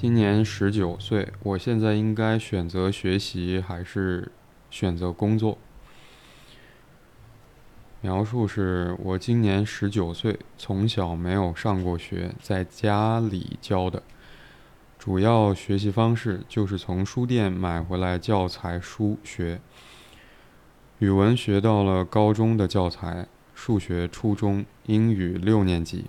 [0.00, 4.30] 今年十九岁，我现在应该选择学习还是
[4.70, 5.58] 选择工作？
[8.00, 14.00] 描述是我今年十九岁，从小没有上过学，在家里教的，
[15.00, 19.60] 主要学习方式就是从书店买回来教材书学。
[21.00, 26.04] 语文学到了高中的教材，数学初中，英语六年级。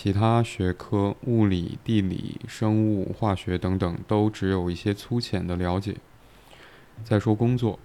[0.00, 5.96] 其他学科，物理、地理、生物、化学等等，都只有一些粗浅的了解。
[7.02, 7.80] 再说工作，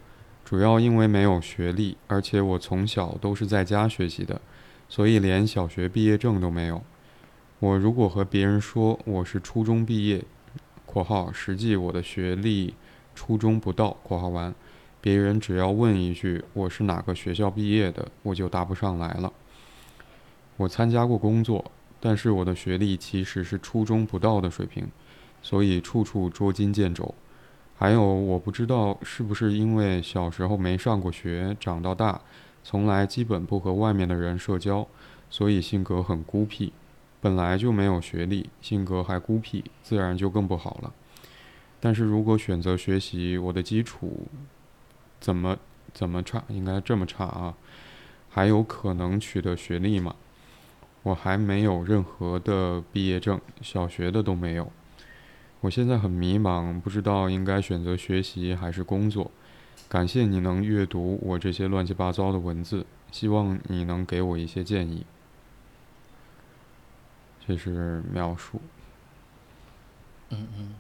[0.46, 4.40] 主要因为没有学历，而且我从小都是在家学习的，
[4.88, 6.84] 所以连小学毕业证都没有。
[7.58, 10.24] 我如果和别人说我是初中毕业
[10.86, 12.76] （括号实际我的学历
[13.16, 14.54] 初中不到）（括号完），
[15.02, 19.34] 别人只要问一句我是哪个学校毕业的，我就答不上来了。
[20.58, 21.72] 我参加过工作。
[22.06, 24.86] 但是我的学历其实是初中不到的水平，
[25.42, 27.16] 所以处处捉襟见肘。
[27.78, 32.20] 还有，我不知道是不是因为小时候没上过学，长到大，
[32.62, 34.86] 从来基本不和外面的人社交，
[35.30, 36.74] 所以性格很孤僻。
[37.22, 40.94] 本来就没有学历，性格还孤僻，自然就更不好了。
[41.80, 44.28] 但是如果选择学习，我的基础
[45.22, 45.58] 怎么
[45.94, 46.44] 怎么差？
[46.50, 47.56] 应该这么差啊？
[48.30, 50.14] 还有可能取得学历吗？
[51.04, 54.72] 我还没有任何的毕业证，小学的都没有。
[55.62, 59.30] 我现在很迷茫，不知道应该选择学习还是工作。
[59.88, 65.06] 感谢你能阅读我这些乱七八糟的文字，希望你能给我一些建议。
[67.46, 68.60] 这是描述。
[70.30, 70.76] 嗯嗯。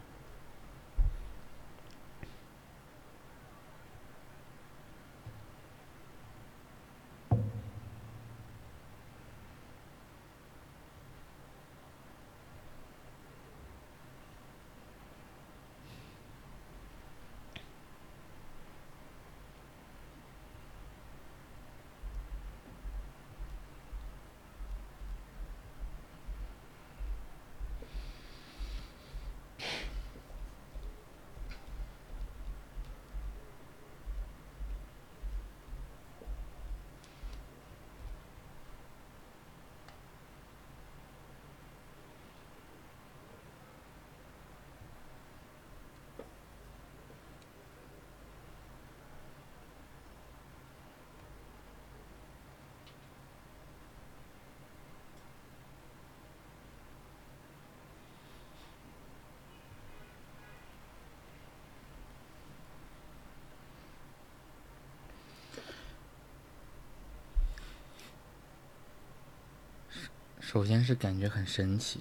[70.53, 71.99] 首先是感觉很神奇，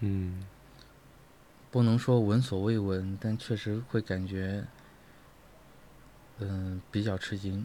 [0.00, 0.44] 嗯，
[1.70, 4.66] 不能说闻所未闻，但确实会感觉，
[6.38, 7.64] 嗯，比较吃惊，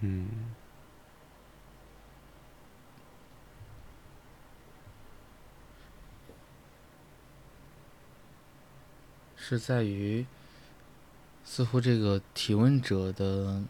[0.00, 0.28] 嗯，
[9.36, 10.26] 是在于，
[11.46, 13.62] 似乎这个提问者的，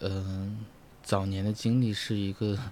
[0.00, 0.64] 嗯，
[1.10, 2.56] 早年的经历是一个。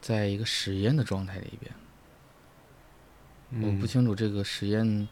[0.00, 1.74] 在一个实验的状态里边，
[3.64, 5.08] 我不清楚这个实验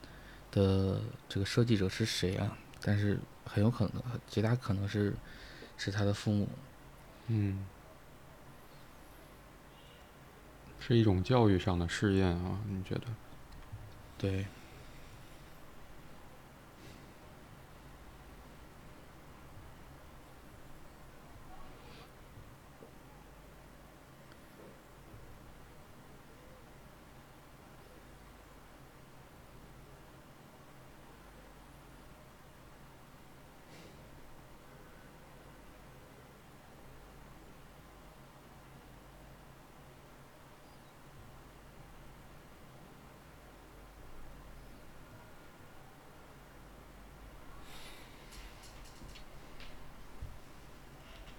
[0.52, 5.12] 的这个设计者是谁啊，但是很有可能，极大可能是
[5.76, 6.48] 是他的父母。
[7.26, 7.66] 嗯，
[10.78, 12.60] 是一种教育上的试验啊？
[12.68, 13.06] 你觉得？
[14.16, 14.46] 对。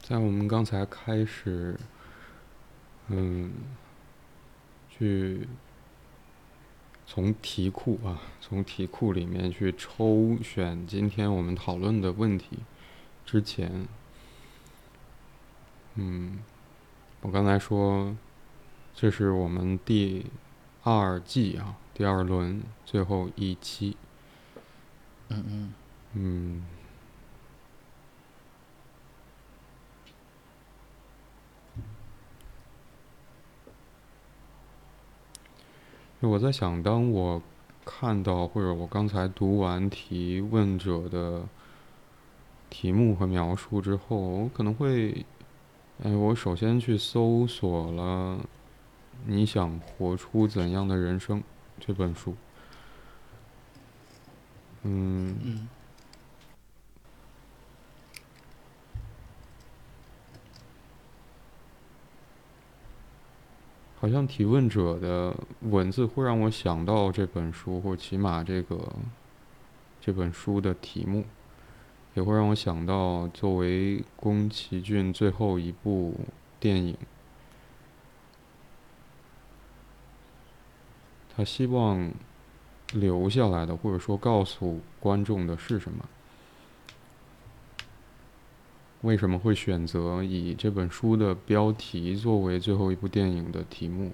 [0.08, 1.78] 在我们刚才开始，
[3.10, 3.52] 嗯，
[4.90, 5.46] 去
[7.06, 12.60] 从题库啊，从题库里面去抽选今天我们讨论的问题
[13.26, 13.86] 之前，
[15.96, 16.40] 嗯，
[17.20, 18.16] 我刚才说，
[18.96, 20.28] 这是我们第
[20.84, 23.98] 二季啊，第二轮最后一期，
[25.28, 25.74] 嗯嗯，
[26.14, 26.77] 嗯。
[36.20, 37.42] 我在想，当我
[37.86, 41.44] 看到或者我刚才读完提问者的
[42.70, 45.26] 题目和描述之后，我可能会，
[46.04, 48.40] 哎，我首先去搜索了
[49.26, 51.40] 《你想活出怎样的人生》
[51.80, 52.36] 这本书。
[54.84, 55.36] 嗯。
[55.44, 55.70] 嗯
[64.00, 68.94] 好像提问者的文字会让我想到这本书，或者起码这个
[70.00, 71.26] 这本书的题目，
[72.14, 76.14] 也会让我想到作为宫崎骏最后一部
[76.60, 76.96] 电影，
[81.36, 82.12] 他希望
[82.94, 86.06] 留下来的，或者说告诉观众的是什么。
[89.02, 94.12] 为什么会选择以这本书的标题作为最后一部电影的题目？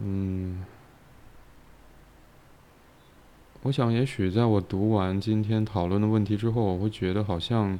[0.00, 0.64] 嗯，
[3.62, 7.78] 我想，也许在我读完今天讨论的问题之后，我会觉得好像，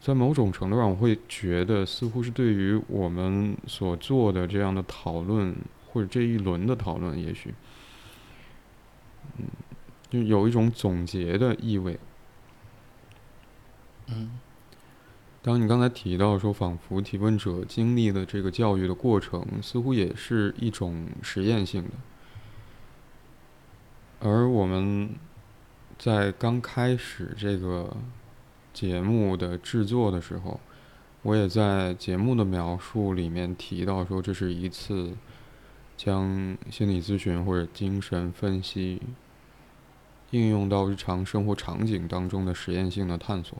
[0.00, 5.54] 在某种程度上，我会觉得似乎是对于我们所做的这样的讨论，
[5.86, 7.54] 或者这一轮的讨论，也许，
[9.38, 9.44] 嗯，
[10.08, 11.98] 就有一种总结的意味。
[15.42, 21.90] 当你刚才提到说，仿佛提问者经历的这个教育的过程，似乎也是一种实验性的。
[24.20, 25.10] 而我们
[25.98, 27.96] 在刚开始这个
[28.74, 30.60] 节目的制作的时候，
[31.22, 35.14] 我也在节目的描述里面提到说，这是一次
[35.96, 39.00] 将心理咨询或者精神分析
[40.32, 43.56] 应用到日常生活场景当中的实验性的探索。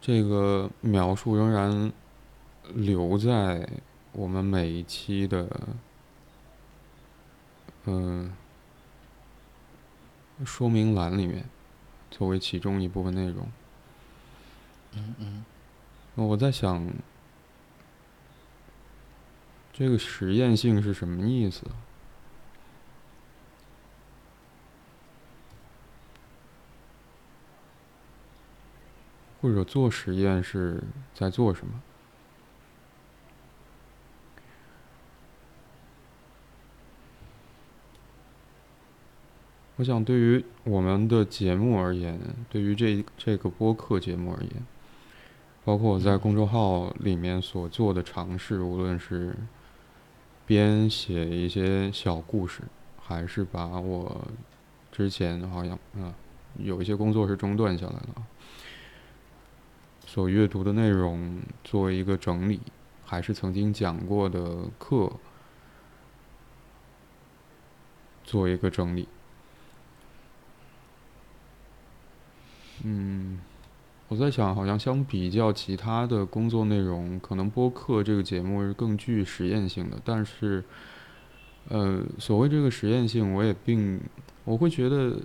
[0.00, 1.92] 这个描述仍然
[2.74, 3.68] 留在
[4.12, 5.48] 我们每一期的
[7.84, 8.32] 嗯
[10.44, 11.44] 说明栏里面，
[12.10, 13.48] 作为其中一部分内容。
[14.92, 15.44] 嗯嗯。
[16.14, 16.88] 我在想，
[19.72, 21.62] 这个实验性是什么意思？
[29.40, 30.82] 或者做实验是
[31.14, 31.80] 在做什么？
[39.76, 42.18] 我想，对于我们的节目而言，
[42.50, 44.66] 对于这这个播客节目而言，
[45.64, 49.36] 包括我在公众号里面所做的尝试，无论是
[50.44, 52.62] 编写一些小故事，
[53.00, 54.26] 还是把我
[54.90, 56.12] 之前好像啊
[56.56, 58.26] 有一些工作是中断下来了。
[60.08, 62.58] 所阅读的内容作为一个整理，
[63.04, 65.12] 还是曾经讲过的课
[68.24, 69.06] 作为一个整理。
[72.84, 73.38] 嗯，
[74.08, 80.00] 我在想，好像相比较其他的工作内容，可能播客这个节目是更具实验性的。
[80.02, 80.64] 但是，
[81.68, 84.00] 呃，所谓这个实验性，我也并
[84.44, 85.18] 我会觉得，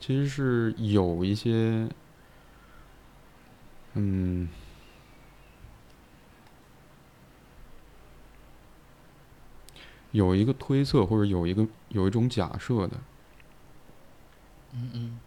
[0.00, 1.88] 其实是有一些。
[3.98, 4.48] 嗯，
[10.12, 12.96] 有一个推测，或者有一个有一种假设的。
[14.72, 15.18] 嗯嗯。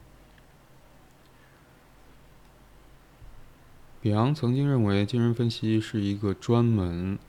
[4.00, 7.20] 比昂曾经认为，精神分析是一个专门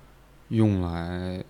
[0.49, 1.45] 用来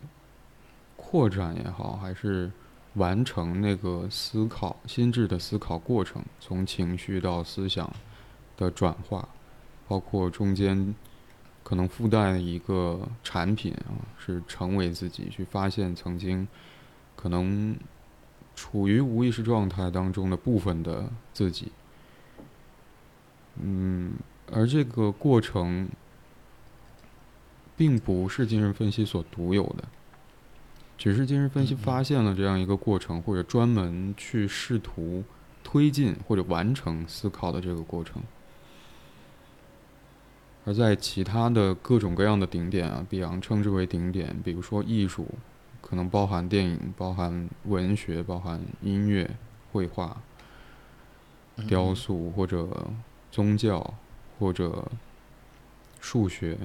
[0.96, 2.50] 扩展也好，还是
[2.94, 7.88] 完成那个思考、心智的思考过程，从情绪到思想
[8.56, 9.28] 的转化。
[9.92, 10.94] 包括中间
[11.62, 16.48] 可能附带一个产品啊，是成为自己去发现曾经
[17.14, 17.76] 可能
[18.56, 21.70] 处于无意识状态当中的部分的自己。
[23.60, 24.14] 嗯，
[24.50, 25.86] 而这个过程
[27.76, 29.84] 并不是精神分析所独有的，
[30.96, 35.22] 只是精神分析发现了这样一个过程，或者专门去试图
[35.62, 38.22] 推进或者完成思考的这个过程。
[40.64, 45.26] 而在其他的各种各样的顶点啊，比昂称之为顶点，比如说艺术，
[45.80, 49.28] 可能包含电影、包含文学、包含音乐、
[49.72, 50.22] 绘画、
[51.66, 52.92] 雕塑，或者
[53.32, 53.94] 宗教，
[54.38, 54.88] 或者
[56.00, 56.56] 数学、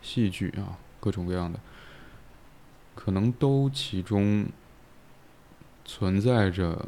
[0.00, 1.58] 戏剧啊，各种各样的，
[2.94, 4.46] 可能都其中
[5.84, 6.86] 存在着。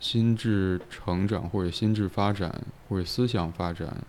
[0.00, 4.02] 心智成长或者心智发展或者思想发展、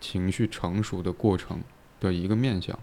[0.00, 1.62] 情绪成熟的过程
[2.00, 2.78] 的一个面向。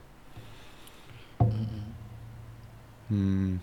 [3.10, 3.60] 嗯，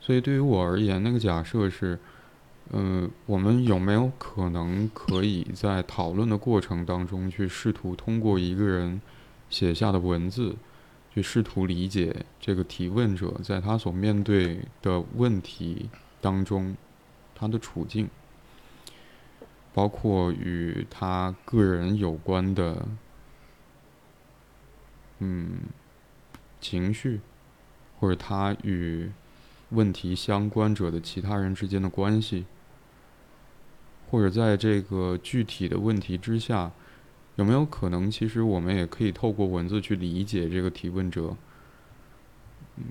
[0.00, 1.98] 所以对于我而言，那个假设是，
[2.70, 9.00] 呃，我们有没有可能可以在讨论的过程当中去试图通过一个人
[9.48, 10.56] 写下的文字，
[11.18, 16.76] 去试图理解这个提问者在他所面对的问题当中
[17.34, 18.08] 他的处境，
[19.74, 22.86] 包括与他个人有关的，
[25.18, 25.58] 嗯，
[26.60, 27.20] 情绪。
[28.00, 29.10] 或者他与
[29.70, 32.44] 问题相关者的其他人之间的关系，
[34.08, 36.70] 或者在这个具体的问题之下，
[37.38, 41.36] 有没有可能，其实我们也可以透过文字去理解这个提问者，
[42.76, 42.84] 嗯，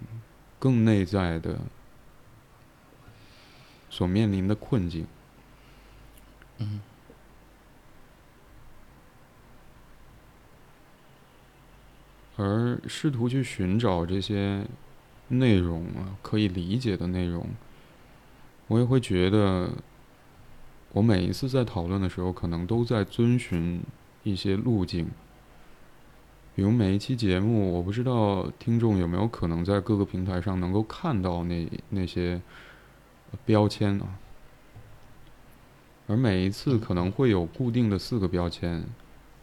[0.58, 1.60] 更内在的
[3.90, 5.06] 所面临的困境，
[6.60, 6.82] 嗯。
[12.38, 14.66] 而试图去寻找这些。
[15.30, 17.50] 内容啊，可以理解的内容，
[18.68, 19.70] 我也会觉得，
[20.94, 23.82] 我每一次在讨论的时候，可能都在遵循
[24.32, 25.08] 一些路径。
[26.56, 32.42] 比如每一期节目，我不知道听众有没有可能在各个平台上能够看到那那些
[33.46, 34.20] 标签啊。
[36.08, 38.84] 而每一次可能会有固定的四个标签：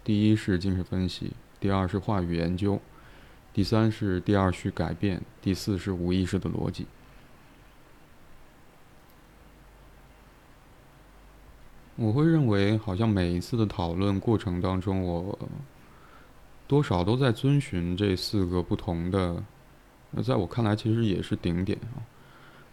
[0.03, 2.81] 第一是精神分析，第二是话语研究。
[3.53, 6.87] 第三是第二序改变，第四是无意识的逻辑。
[11.97, 15.39] 我会认为，好像每一次的讨论过程当中，我
[16.67, 19.43] 多少都在遵循这四个不同的，
[20.23, 22.03] 在我看来，其实也是顶点啊，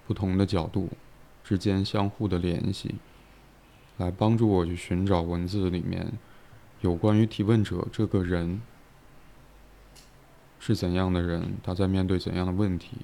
[0.07, 0.89] 不同的角度
[1.43, 2.95] 之间相互的联系，
[3.97, 6.13] 来帮助我去寻找文字里面
[6.81, 8.61] 有关于提问者这个人。
[10.63, 11.53] 是怎样的人？
[11.63, 12.95] 他在面对怎样的问题？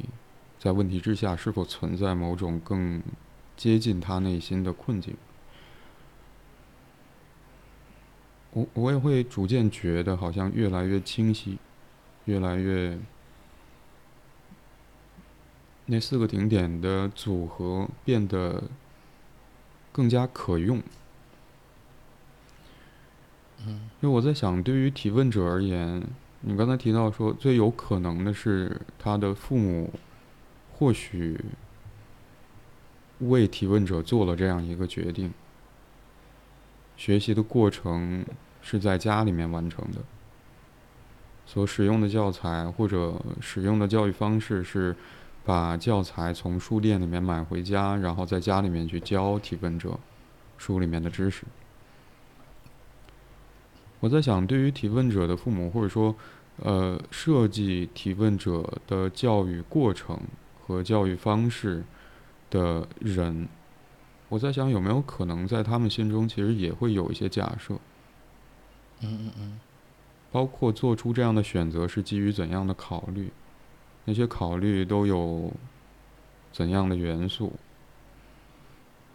[0.59, 3.01] 在问题之下，是否存在某种更
[3.55, 5.15] 接近他内心的困境？
[8.51, 11.57] 我我也会逐渐觉得，好像越来越清晰，
[12.25, 12.97] 越来越
[15.85, 18.63] 那四个顶点的组合变得
[19.91, 20.81] 更加可用。
[23.65, 26.03] 嗯，因为我在想，对于提问者而言。
[26.41, 29.91] 你刚才提到说，最有可能的是他的父母，
[30.71, 31.43] 或许
[33.19, 35.33] 为提问者做了这样一个决定。
[36.97, 38.25] 学习的过程
[38.61, 39.99] 是在家里面完成的，
[41.45, 44.95] 所使用的教材或者使用的教育方式是
[45.45, 49.97] 把教材从书店里面买回家，然后在家里面去教提问者
[50.57, 51.45] 书里面的知识。
[53.99, 56.15] 我在想，对于提问者的父母，或者说，
[56.57, 60.19] 呃，设计提问者的教育过程
[60.65, 61.83] 和教育方式
[62.49, 63.47] 的人，
[64.29, 67.75] 我在想，有没有可能在他们心中，其实也会有一些假设？
[69.01, 69.59] 嗯嗯嗯。
[70.31, 73.31] 包括做出这样的选择是基于怎样的考虑？
[74.05, 75.51] 那些考虑都有
[76.51, 77.53] 怎样的元素？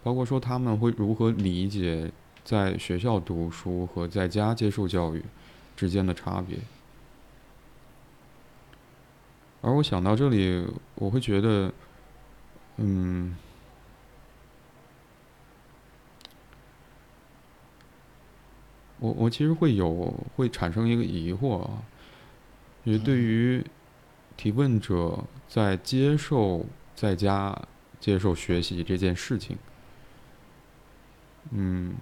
[0.03, 2.11] 包括说他们会如何理解？
[2.45, 5.23] 在学校读书和在家接受教育
[5.77, 6.57] 之间的差别，
[9.61, 11.71] 而我想到这里，我会觉得，
[12.75, 13.33] 嗯，
[18.99, 21.83] 我我其实会有会产生一个疑惑啊，
[22.83, 23.65] 因为对于
[24.37, 27.59] 提问者在接受在家
[27.99, 29.57] 接受学习这件事情，
[31.51, 31.93] 嗯。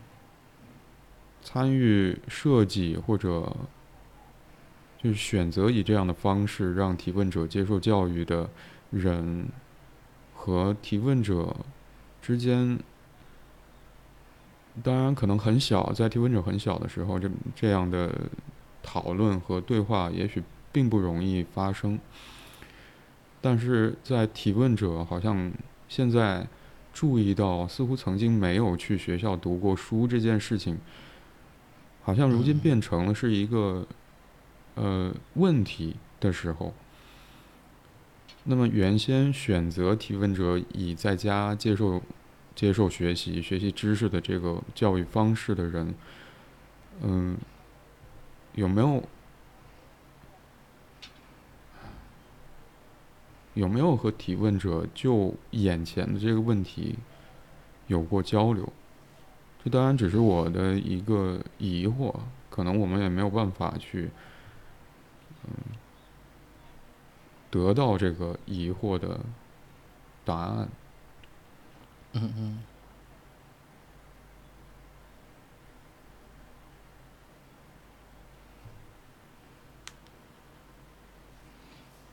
[1.44, 3.52] 参与设计或者
[5.02, 8.48] 就是选择以这样的方式让提问者接受教育的
[8.92, 9.48] 人
[10.36, 11.56] 和提问者
[12.22, 12.80] 之间，
[14.84, 18.14] 当然可能很小，在提问者很小的时候，这这样的
[18.82, 22.00] 讨论和对话也许并不容易发生。
[23.42, 25.52] 但是在提问者好像
[25.90, 26.48] 现在
[26.94, 30.78] 注意到，似乎曾经没有去学校读过书这件事情。
[32.04, 33.86] 好像如今变成了是一个，
[34.76, 36.74] 呃，问题的时候。
[38.44, 42.02] 那么原先选择提问者以在家接受、
[42.56, 45.96] 接受学习、学习知识的这个教育方式的人，
[47.02, 47.38] 嗯，
[48.54, 49.04] 有没有
[53.54, 56.98] 有没有和提问者就眼前的这个问题
[57.88, 58.72] 有过交流？
[59.64, 62.14] 这当然只是我的一个疑惑，
[62.50, 64.10] 可能我们也没有办法去，
[65.46, 65.52] 嗯，
[67.50, 69.20] 得到这个疑惑的
[70.26, 70.68] 答案。
[72.14, 72.64] 嗯嗯。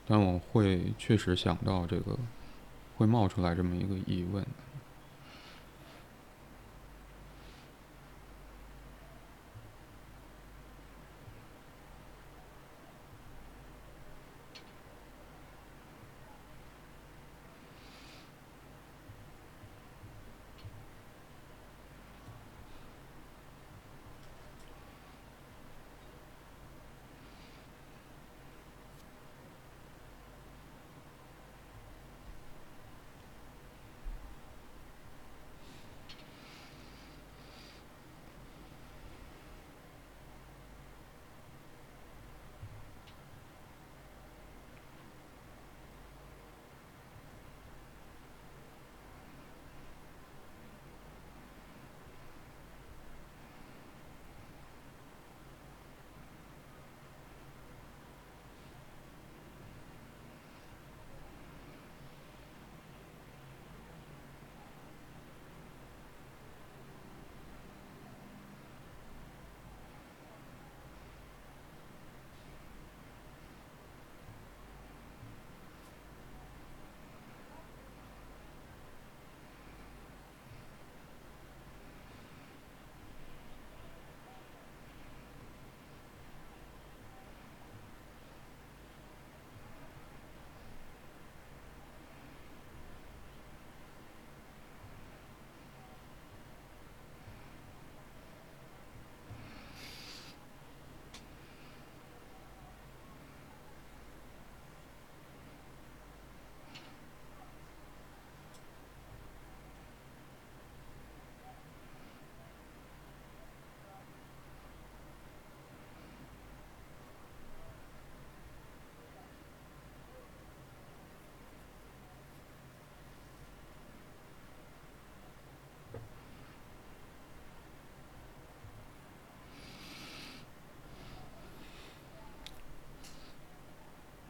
[0.07, 2.17] 但我会确实想到这个，
[2.97, 4.43] 会冒出来这么一个疑问。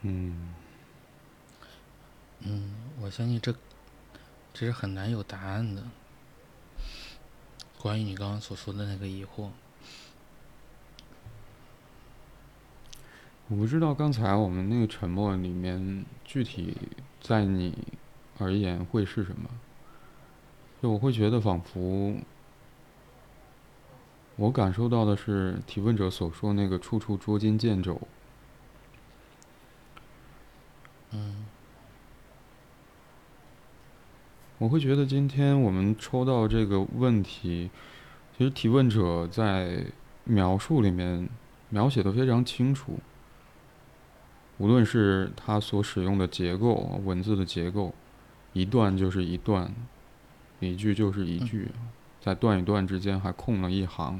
[0.01, 0.53] 嗯，
[2.39, 3.53] 嗯，我相信这
[4.53, 5.83] 这是很难有答案的。
[7.77, 9.49] 关于你刚刚所说的那个疑惑，
[13.47, 16.77] 我不知道刚才我们那个沉默里面具体
[17.21, 17.77] 在你
[18.37, 19.49] 而言会是什么。
[20.81, 22.15] 就我会觉得仿佛
[24.37, 28.01] 我感受到的是提问者所说那个处处捉襟见肘。
[34.59, 37.69] 我会觉得今天我们抽到这个问题，
[38.37, 39.85] 其实提问者在
[40.25, 41.29] 描述里面
[41.69, 42.99] 描写的非常清楚。
[44.57, 47.95] 无论是他所使用的结构，文字的结构，
[48.51, 49.73] 一段就是一段，
[50.59, 51.69] 一句就是一句，
[52.19, 54.19] 在段与段之间还空了一行。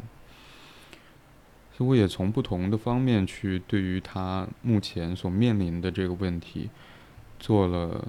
[1.78, 6.70] 似乎也从不同的方面去对于他目前所面临的这个问题
[7.38, 8.08] 做了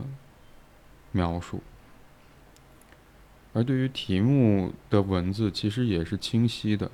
[1.11, 1.61] 描述，
[3.53, 6.91] 而对于题目的文字其实也是清晰的。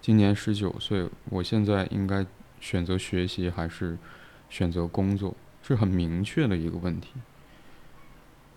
[0.00, 2.26] 今年十九岁，我现在应该
[2.60, 3.96] 选择学习还是
[4.50, 7.12] 选择工作，是很明确的一个问题。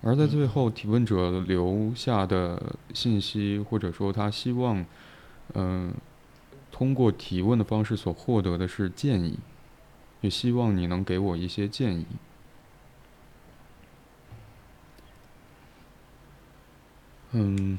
[0.01, 4.85] 而在最后，提问者留下的信息，或者说他希望，
[5.53, 5.93] 嗯。
[6.71, 9.39] 通过提问的方式所获得的是建议，
[10.19, 12.05] 也希望你能给我一些建议。
[17.37, 17.77] 嗯，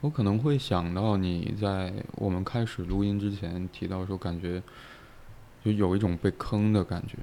[0.00, 4.60] 我可能会想到你在我们开始录音之前提到说，感觉。
[5.64, 7.16] 就有一种被坑的感觉。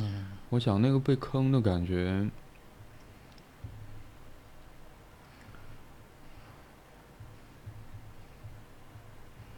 [0.00, 2.28] 嗯，我想那个被坑的感觉，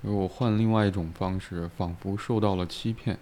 [0.07, 3.19] 如果换另外一种方式仿佛受到了欺骗。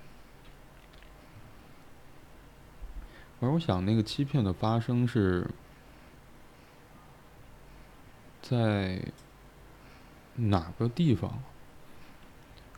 [3.40, 5.50] 而我想那个欺骗的发生是
[8.42, 9.00] 在
[10.34, 11.42] 哪个地方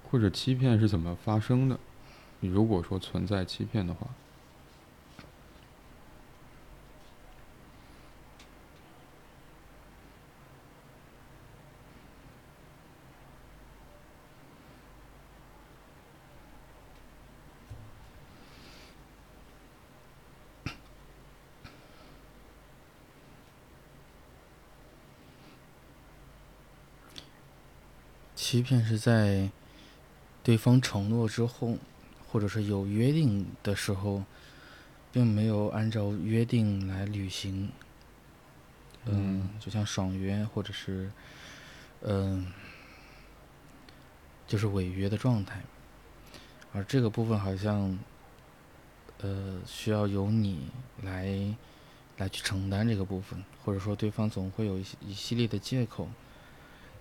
[0.08, 1.76] 或者欺骗是怎么发生的？
[2.38, 4.06] 你如果说存在欺骗的话
[28.66, 29.48] 骗是在
[30.42, 31.78] 对方承诺之后，
[32.26, 34.24] 或者是有约定的时候，
[35.12, 37.70] 并没有按照约定来履行。
[39.04, 41.12] 嗯，就像爽约，或者是
[42.00, 42.52] 嗯，
[44.48, 45.62] 就是违约的状态。
[46.72, 47.96] 而这个部分好像，
[49.18, 50.68] 呃，需要由你
[51.02, 51.54] 来
[52.16, 56.08] 来去承担这个部分，或者说对方总会有一一系列的借口。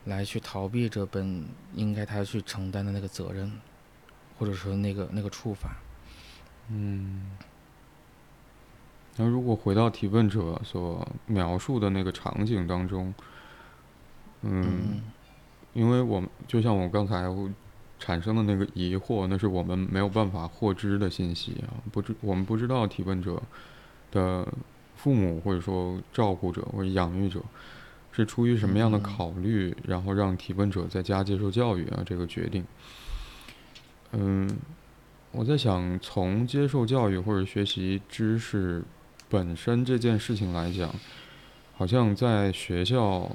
[0.05, 3.51] 来去逃避这本应该他去承担的那个责任，
[4.39, 5.69] 或者说那个那个处罚。
[6.69, 7.37] 嗯。
[9.17, 13.13] 那如果回到提问者所描述的那个场景当中，
[14.41, 15.01] 嗯，
[15.73, 17.25] 因为我们就像我刚才
[17.97, 23.41] 产生的那个疑惑，那是我们没有办法获知的信息啊，不知我们不知道提问者
[24.11, 24.45] 的
[24.97, 27.41] 父母或者说照顾者或者养育者。
[28.15, 32.01] 是出于什么样的考虑，然后让提问者在家接受教育啊？
[32.05, 32.63] 这个决定，
[34.13, 34.49] 嗯，
[35.33, 38.81] 我在想，从接受教育或者学习知识
[39.29, 40.95] 本身这件事情来讲，
[41.75, 43.29] 好像在学校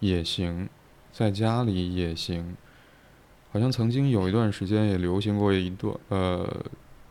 [0.00, 0.68] 也行，
[1.10, 2.54] 在家里也行，
[3.50, 6.46] 好像曾经有一段时间也流行过一段呃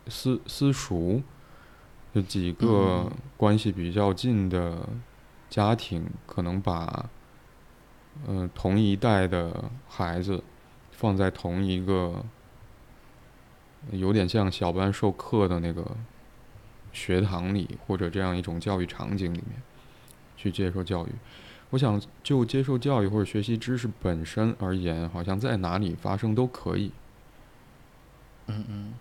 [0.06, 1.20] 私私塾，
[2.12, 4.88] 有几个关系比较近的。
[5.50, 7.10] 家庭可能把，
[8.26, 10.42] 嗯，同一代的孩子
[10.92, 12.24] 放在同一个，
[13.90, 15.84] 有点像小班授课的那个
[16.92, 19.60] 学堂里，或者这样一种教育场景里面
[20.36, 21.10] 去接受教育。
[21.70, 26.92] 我想，就接受教育或者学习知识本身而言，好像在哪里发生都可以。
[28.46, 28.94] 嗯嗯。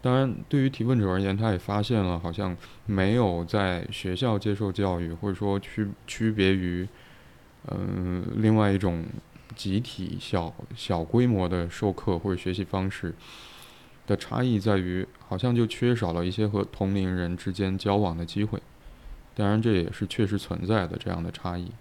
[0.00, 2.56] 当然，对于提问者而言，他也发现了，好像
[2.86, 6.86] 没有在学校接受教育，或者说区区别于，
[7.66, 9.04] 嗯，另外一种
[9.56, 13.12] 集体小小规模的授课或者学习方式
[14.06, 18.62] 的差异在于，好像就缺少了一些和同龄人之间交往的机会。
[19.34, 21.72] 当然，这也是确实存在的这样的差异。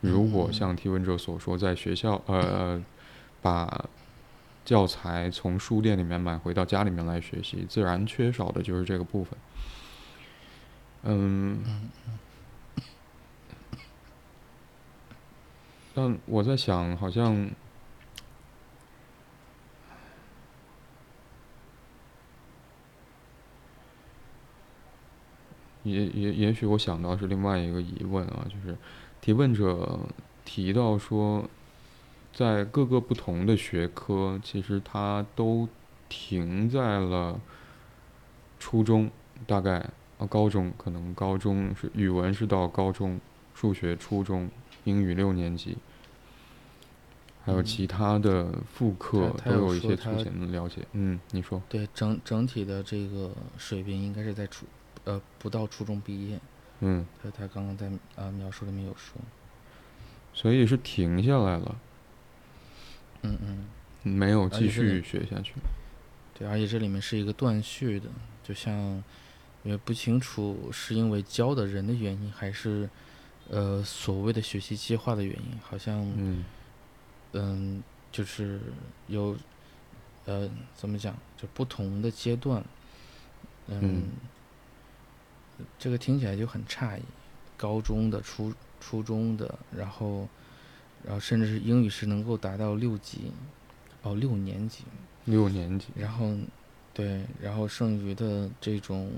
[0.00, 2.82] 如果像提问者所说，在学校，呃，
[3.42, 3.84] 把
[4.70, 9.36] 教材从书店里面买回到家里面来学习，自然缺少的就是这个部分。
[11.02, 11.60] 嗯，
[15.92, 17.50] 但我在想，好像
[25.82, 28.78] 也也也许我想到是另外一个疑问啊，就是
[29.20, 29.98] 提问者
[30.44, 31.50] 提到说。
[32.40, 35.68] 在各个不同的学科，其实它都
[36.08, 37.38] 停在了
[38.58, 39.10] 初中，
[39.46, 39.74] 大概
[40.16, 43.20] 啊高中可能高中是语文是到高中，
[43.54, 44.48] 数学初中，
[44.84, 45.76] 英语六年级，
[47.44, 50.80] 还有其他的副课都有一些粗浅的了解。
[50.92, 51.62] 嗯，你说。
[51.68, 54.64] 对，整整体的这个水平应该是在初
[55.04, 56.40] 呃不到初中毕业。
[56.80, 57.04] 嗯。
[57.22, 59.20] 他他刚刚在啊描述里面有说。
[60.32, 61.76] 所以是停下来了。
[63.22, 63.68] 嗯嗯，
[64.02, 65.54] 没有继续学下去。
[66.34, 68.08] 对，而且这里面是一个断续的，
[68.42, 69.02] 就像
[69.62, 72.88] 也不清楚是因为教的人的原因，还是
[73.48, 76.44] 呃所谓的学习计划的原因，好像嗯
[77.32, 78.60] 嗯就是
[79.08, 79.36] 有
[80.24, 82.64] 呃怎么讲，就不同的阶段，
[83.66, 84.04] 嗯，
[85.78, 87.02] 这个听起来就很诧异，
[87.56, 90.26] 高中的、初初中的，然后。
[91.04, 93.32] 然后甚至是英语是能够达到六级，
[94.02, 94.84] 哦，六年级，
[95.24, 95.86] 六年级。
[95.96, 96.34] 然后，
[96.92, 99.10] 对，然后剩余的这种，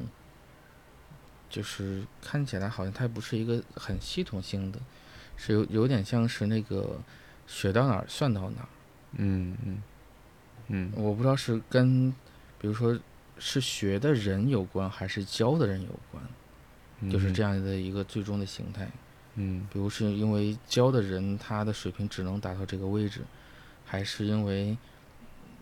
[1.50, 4.78] 就是看起来好像它不是一个很系统性的，
[5.36, 7.00] 是有有点像是那个
[7.46, 8.68] 学到哪儿算到哪儿。
[9.18, 9.82] 嗯嗯
[10.68, 10.92] 嗯。
[10.96, 12.10] 我不知道是跟，
[12.58, 12.98] 比如说
[13.38, 18.84] 是学的人有关，还是教的人有关，就是这样的一个最终的形态。
[18.84, 19.01] 嗯，
[19.34, 23.22] 比如是因为教的人他的水平只能达到这个位置，
[23.84, 24.76] 还是因为，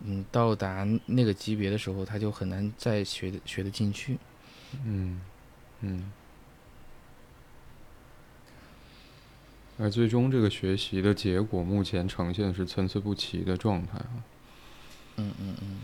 [0.05, 4.19] 嗯，到达那个级别的时候他就很难再学的学得进去。
[4.85, 5.21] 嗯，
[5.81, 6.13] 嗯。
[9.79, 14.25] 而最终这个学习的结果，目前呈现是参差不齐的状态啊。
[15.17, 15.81] 嗯嗯嗯。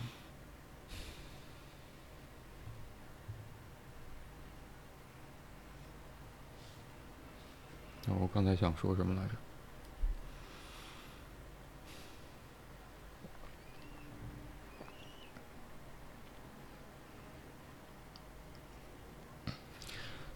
[8.21, 9.35] 我刚才想说什么来着？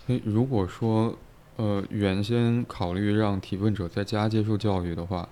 [0.07, 1.17] 所如果说，
[1.57, 5.29] 呃，原先考虑让提问者在家接受教育的话，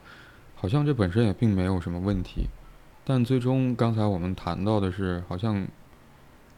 [0.55, 2.46] 好像这本身也并没有什么问题。
[3.05, 5.66] 但最终，刚才我们谈到的是，好像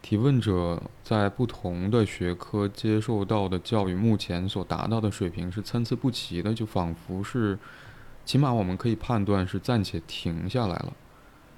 [0.01, 7.57] 提问者在不同的学科接受到的教育，目前所达到的水平是参差不齐的，就仿佛是，
[8.25, 10.93] 起码我们可以判断是暂且停下来了。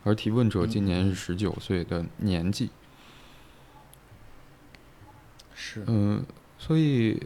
[0.03, 2.69] 而提问者今年是十九岁的年纪，
[5.53, 6.25] 是，嗯。
[6.59, 7.21] 所以，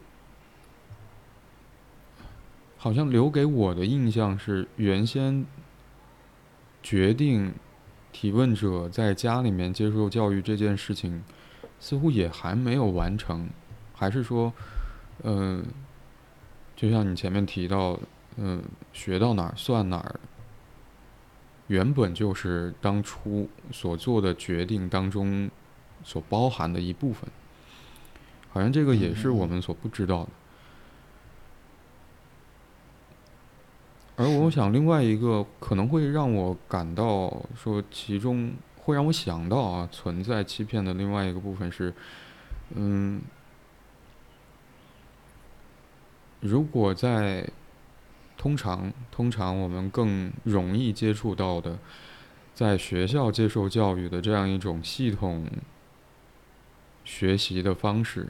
[2.76, 5.46] 好像留给我的印象是，原先
[6.82, 7.54] 决定
[8.20, 11.24] 提问者在家里面接受教育这件事情，
[11.80, 13.48] 似乎也还没有完成，
[13.94, 14.52] 还是说，
[15.22, 15.64] 嗯，
[16.76, 18.00] 就像你前面提到，
[18.38, 20.20] 嗯，学到哪儿算哪儿，
[21.68, 25.48] 原本就是当初所做的决定当中
[26.04, 27.30] 所包含的一部分。
[28.50, 30.30] 好像这个也是我们所不知道的，
[34.18, 38.52] 而我想另外一个可能会让我感到说其中
[38.82, 41.94] 会让我想到啊存在欺骗的另外一个部分是，
[42.76, 43.22] 嗯，
[46.42, 47.50] 如果在
[48.36, 51.80] 通常通常我们更容易接触到的，
[52.54, 55.48] 在学校接受教育的这样一种系统。
[57.10, 58.28] 学习的方式，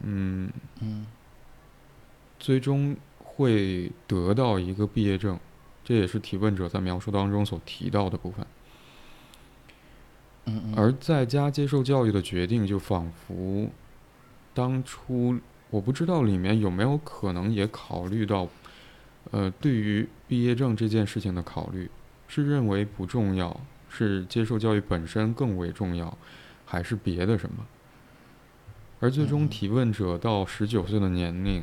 [0.00, 0.50] 嗯
[0.80, 1.06] 嗯，
[2.38, 2.96] 最终
[3.36, 5.38] 会得到一个毕业证，
[5.84, 8.46] 这也是提问者在描述当中所提到的部分。
[10.46, 13.68] 嗯嗯，而在家接受教育的决定，就仿佛
[14.52, 15.38] 当初
[15.70, 18.46] 我不知道里面有没有可能也考虑到，
[19.30, 21.90] 呃，对于毕业证这件事情的考虑，
[22.28, 26.16] 是认为不重要，是接受教育本身更为重要。
[26.66, 27.66] 还是别的什么？
[28.98, 31.62] 而最终提问者到十九岁的年龄，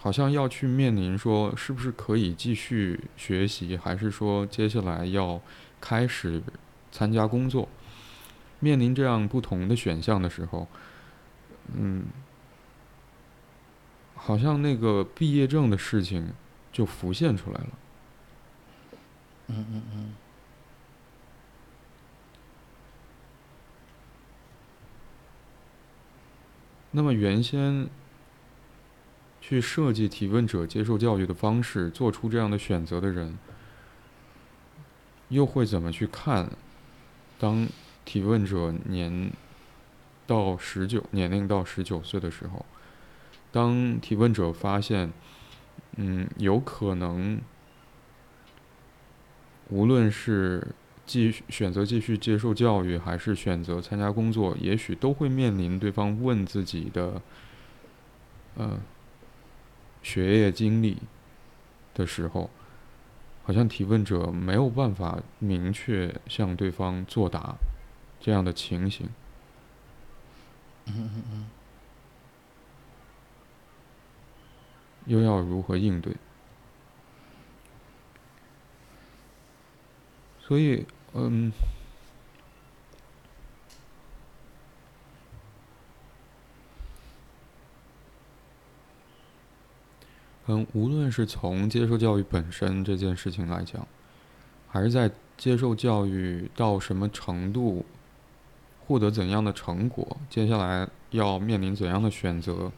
[0.00, 5.40] 好像要去面临说，是不是可以继续学习，还是说接下来要
[5.80, 6.40] 开始
[6.92, 7.68] 参加工作？
[8.60, 10.66] 面临这样不同的选项的时候，
[11.74, 12.06] 嗯，
[14.14, 16.32] 好像那个毕业证的事情
[16.72, 17.70] 就浮现出来了。
[19.48, 20.14] 嗯嗯嗯。
[26.90, 27.88] 那么，原先
[29.48, 33.38] 去设计提问者接受教育的方式，做出这样的选择的人，
[35.30, 36.50] 又会怎么去看？
[37.38, 37.66] 当
[38.04, 39.32] 提问者年
[40.26, 42.66] 到十九年龄到十九岁的时候，
[43.50, 45.10] 当提问者发现，
[45.96, 47.40] 嗯，有可能，
[49.70, 50.68] 无论是。
[51.06, 57.22] 继续选择继续接受教育，还是选择参加工作，也许都会面临对方问自己的，
[58.56, 58.78] 呃，
[60.02, 60.98] 学业经历
[61.94, 62.50] 的时候，
[63.44, 67.56] 好像提问者没有办法明确向对方作答，
[68.20, 69.08] 这样的情形，
[75.06, 76.14] 又要如何应对？
[80.40, 80.86] 所以。
[81.14, 81.50] 嗯，
[90.48, 93.86] 嗯，无论是从接受教育本身这件事情来讲，
[94.68, 97.86] 还是在接受教育到什么程度，
[98.84, 102.72] 获得怎样的成果，接下来要面临怎样的选择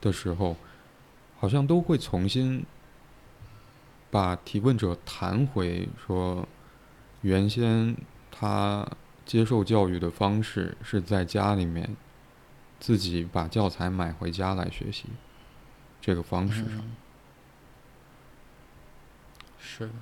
[0.00, 0.56] 的时候，
[1.38, 2.64] 好像都会重新
[4.10, 6.46] 把提问者弹回说。
[7.22, 7.96] 原先
[8.30, 8.86] 他
[9.24, 11.96] 接受教育的方式是在家里面
[12.78, 15.06] 自己把教材买回家来学习，
[16.00, 16.84] 这个方式上
[19.76, 19.92] 是的。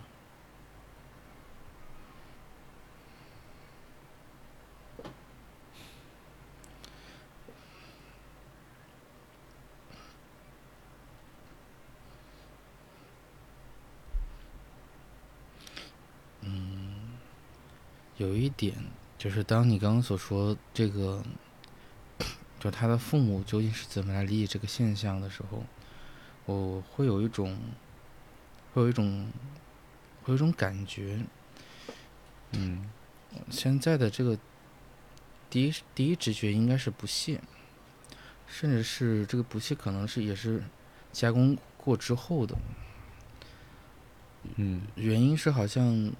[18.16, 18.76] 有一点，
[19.18, 21.22] 就是当你刚刚所说这个，
[22.60, 25.64] 就他的父母究竟是怎么来理解这个现象的时候，
[26.46, 27.58] 我会有一种，
[28.72, 29.28] 会有一种，
[30.24, 31.20] 会有种感觉。
[32.52, 32.90] 嗯，
[33.50, 34.38] 现在的这个
[35.50, 37.40] 第一第一直觉应该是不屑，
[38.46, 40.64] 甚至是这个不屑可能是也是
[41.12, 42.56] 加工过之后的。
[44.56, 46.12] 嗯，原因是好像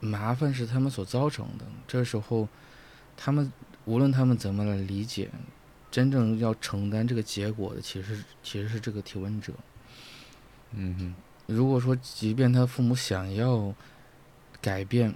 [0.00, 1.64] 麻烦是他们所造成的。
[1.86, 2.48] 这时候，
[3.16, 3.52] 他们
[3.84, 5.30] 无论他们怎么来理解，
[5.90, 9.52] 真正要承担这个结果的，其实其实是这个提问者。
[10.72, 11.14] 嗯哼，
[11.46, 13.74] 如果说，即便他父母想要
[14.60, 15.14] 改变，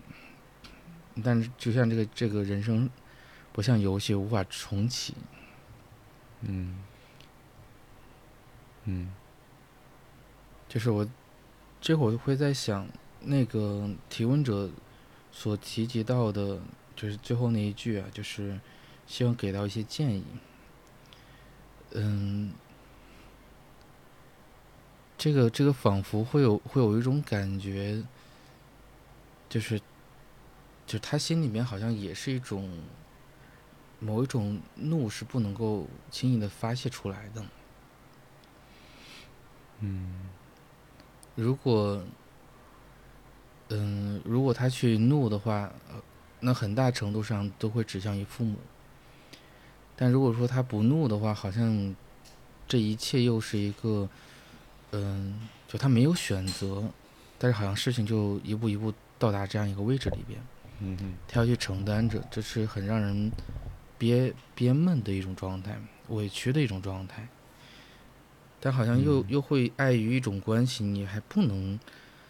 [1.22, 2.88] 但是就像这个这个人生
[3.52, 5.14] 不像游戏无法重启。
[6.42, 6.78] 嗯，
[8.84, 9.12] 嗯，
[10.68, 11.08] 就是我。
[11.82, 12.86] 这会儿会在想，
[13.20, 14.68] 那个提问者
[15.32, 16.60] 所提及到的，
[16.94, 18.60] 就是最后那一句啊，就是
[19.06, 20.22] 希望给到一些建议。
[21.92, 22.52] 嗯，
[25.20, 28.02] 这个这个仿佛会有会有一种感觉，
[29.50, 29.78] 就是，
[30.86, 32.80] 就他心里面好像也是一种
[33.98, 37.44] 某一种怒，是不能够轻易的发泄出来的。
[39.80, 40.30] 嗯。
[41.34, 42.02] 如果，
[43.68, 45.70] 嗯，如果他去怒的话，
[46.40, 48.56] 那很大程度上都会指向于父母。
[49.94, 51.94] 但如果说他不怒的话，好像
[52.66, 54.08] 这一切又是一个，
[54.92, 56.82] 嗯，就他没有选择，
[57.38, 60.40] 但是好像事情就一步一步到达这样一个位置里边。
[60.80, 63.30] 嗯嗯，他要去承担着，这是很让人
[63.98, 67.28] 憋憋闷的一种状态，委屈的一种状态。
[68.58, 71.78] 但好像又又会碍于一种关系，你还不能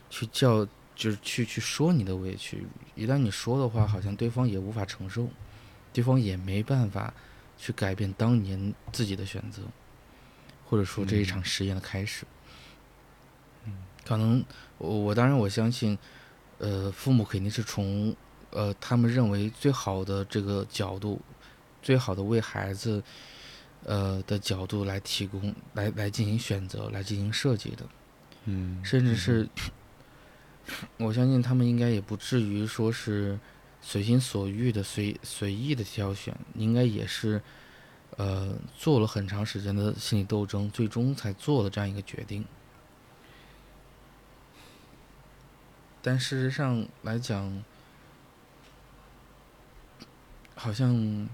[0.09, 2.65] 去叫，就是去去说你的委屈。
[2.95, 5.29] 一旦你说的话，好像对方也无法承受，
[5.93, 7.13] 对方也没办法
[7.57, 9.63] 去改变当年自己的选择，
[10.69, 12.25] 或者说这一场实验的开始。
[12.25, 12.40] 嗯，
[14.11, 14.45] 可能
[14.79, 15.97] 我我当然我相信，
[16.59, 18.13] 呃，父母肯定是从
[18.51, 21.21] 呃他们认为最好的这个角度，
[21.81, 23.01] 最好的为孩子。
[23.83, 27.87] 呃的角度来提供，来来进行选择，来进行设计的，
[28.45, 29.49] 嗯，甚至是，
[30.99, 33.41] 我相信他们应该也不至于说是
[33.81, 37.41] 随心所欲的随随意的挑选，应该也是，
[38.19, 42.45] 呃，做了很长时间的心理斗争，最终才做了这样一个决定。
[46.03, 47.65] 但事实上来讲，
[50.55, 51.29] 好像。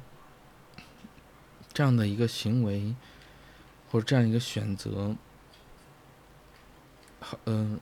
[1.73, 2.95] 这样的一个行为，
[3.91, 5.15] 或者这样一个选择，
[7.21, 7.79] 好，嗯，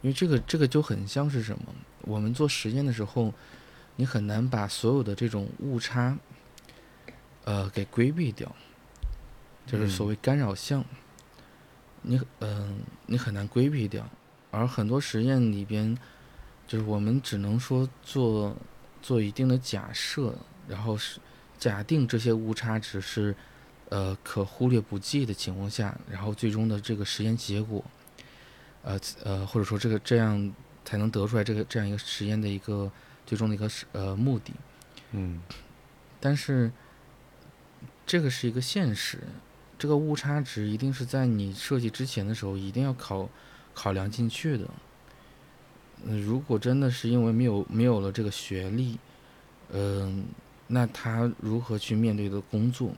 [0.00, 1.74] 因为这个这个就很像是什么？
[2.00, 3.34] 我们做实验的时候，
[3.96, 6.16] 你很难把所有的这种误差，
[7.44, 8.56] 呃，给规避掉，
[9.66, 10.82] 就是所谓干扰项，
[12.00, 14.08] 你嗯，你很难规避掉。
[14.52, 15.98] 而很多实验里边，
[16.68, 18.56] 就是我们只能说做
[19.02, 20.32] 做一定的假设，
[20.68, 21.18] 然后是。
[21.58, 23.32] 假定这些误差值是，
[23.88, 27.84] 呃，可忽略不计的情况下，然后最终的这个实验结果，
[28.82, 30.52] 呃呃，或者说这个这样
[30.84, 32.90] 才能得出来这个这样一个实验的一个
[33.24, 34.52] 最终的一个呃目的。
[35.12, 35.40] 嗯。
[36.18, 36.72] 但是，
[38.04, 39.20] 这个是一个现实，
[39.78, 43.28] 这个误差值一定是在你设计之前的时候一定要考
[43.74, 44.68] 考量进去的。
[46.04, 48.98] 嗯，如果真的是因为没有没有了这个学历，
[49.72, 50.24] 嗯。
[50.68, 52.92] 那他如何去面对的工作？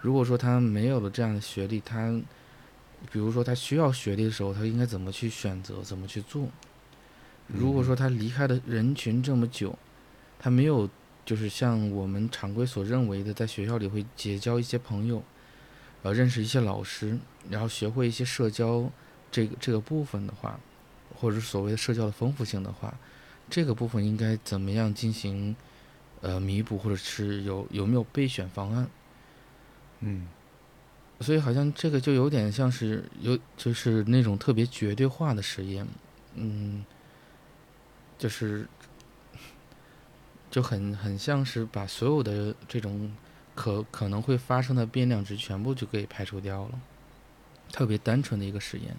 [0.00, 2.12] 如果说他没有了这样的学历，他，
[3.10, 6.48] 比如说他需要学历的时候，他应该怎么去选择，怎么去做？
[7.46, 9.78] 如果说他离开的人群这么久，
[10.38, 10.90] 他没有
[11.24, 15.22] 就是像我们常规所认为的，在学校里会结交一些朋友，
[16.02, 18.90] 呃，认识一些老师，然后学会一些社交
[19.30, 20.58] 这个这个部分的话，
[21.18, 22.94] 或者是所谓的社交的丰富性的话，
[23.48, 25.54] 这个部分应该怎么样进行？
[26.22, 28.86] 呃，弥补或者是有有没有备选方案？
[30.00, 30.28] 嗯，
[31.20, 35.88] 所以好像这个就有点像是有就是那种特别绝对化的实验，
[36.34, 36.84] 嗯，
[38.18, 38.68] 就是
[40.50, 43.10] 就很很像是把所有的这种
[43.54, 46.78] 可可能会发生的变量值全部就给排除掉了，
[47.72, 48.94] 特别单纯的一个实验。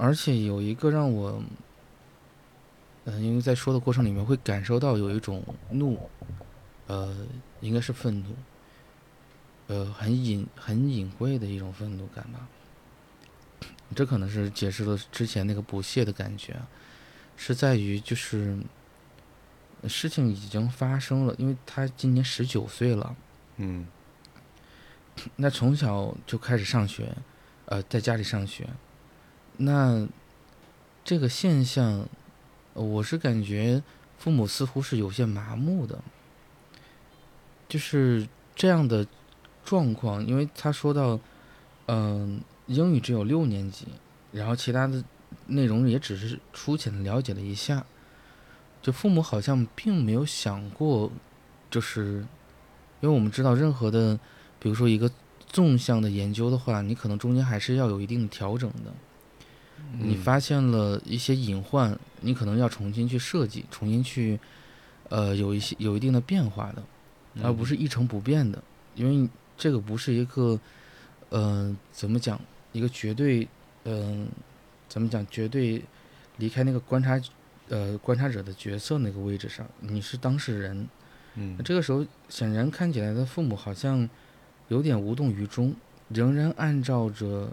[0.00, 1.42] 而且有一个让我，
[3.04, 6.08] 嗯，因为在说的过程里面会感受到有一种怒，
[6.86, 7.14] 呃，
[7.60, 8.34] 应该是愤怒，
[9.66, 12.48] 呃，很隐很隐晦的一种愤怒感吧。
[13.94, 16.56] 这可能是解释了之前那个不屑的感觉，
[17.36, 18.56] 是在于就是，
[19.86, 23.14] 事情已经发生了，因为他今年十九岁了，
[23.58, 23.86] 嗯
[25.36, 27.14] 那从小就开始上学，
[27.66, 28.66] 呃，在家里上学，
[29.56, 30.06] 那
[31.04, 32.08] 这个现象，
[32.72, 33.82] 我是感觉
[34.18, 35.98] 父母似乎是有些麻木的，
[37.68, 39.06] 就是这样的
[39.64, 41.18] 状况，因为他说到，
[41.86, 43.86] 嗯、英语只有六年级，
[44.32, 45.02] 然后其他的
[45.46, 47.84] 内容也只是粗浅的了解了一下，
[48.80, 51.10] 就父母好像并没有想过，
[51.70, 52.26] 就是
[53.00, 54.18] 因为我们知道任何的，
[54.58, 55.10] 比如说一个
[55.46, 58.92] 纵向的研究的话，你可能中间还是要有一定调整的。
[59.98, 64.38] 你嗯发现了一些隐患，你可能要重新去设计，重新去，
[65.08, 66.82] 呃，有一些有一定的变化的，
[67.42, 68.62] 而不是一成不变的，
[68.94, 70.58] 因为这个不是一个，
[71.30, 72.40] 嗯、怎么讲，
[72.72, 73.46] 一个绝对，
[73.84, 74.28] 嗯、
[74.88, 75.82] 怎么讲，绝对
[76.38, 77.20] 离开那个观察，
[77.68, 80.88] 呃，观察者的角色那个位置上，你是当事人，
[81.34, 81.56] 嗯。
[81.58, 84.08] 那这个时候显然看起来的父母好像
[84.68, 85.74] 有点无动于衷，
[86.08, 87.50] 仍然按照着，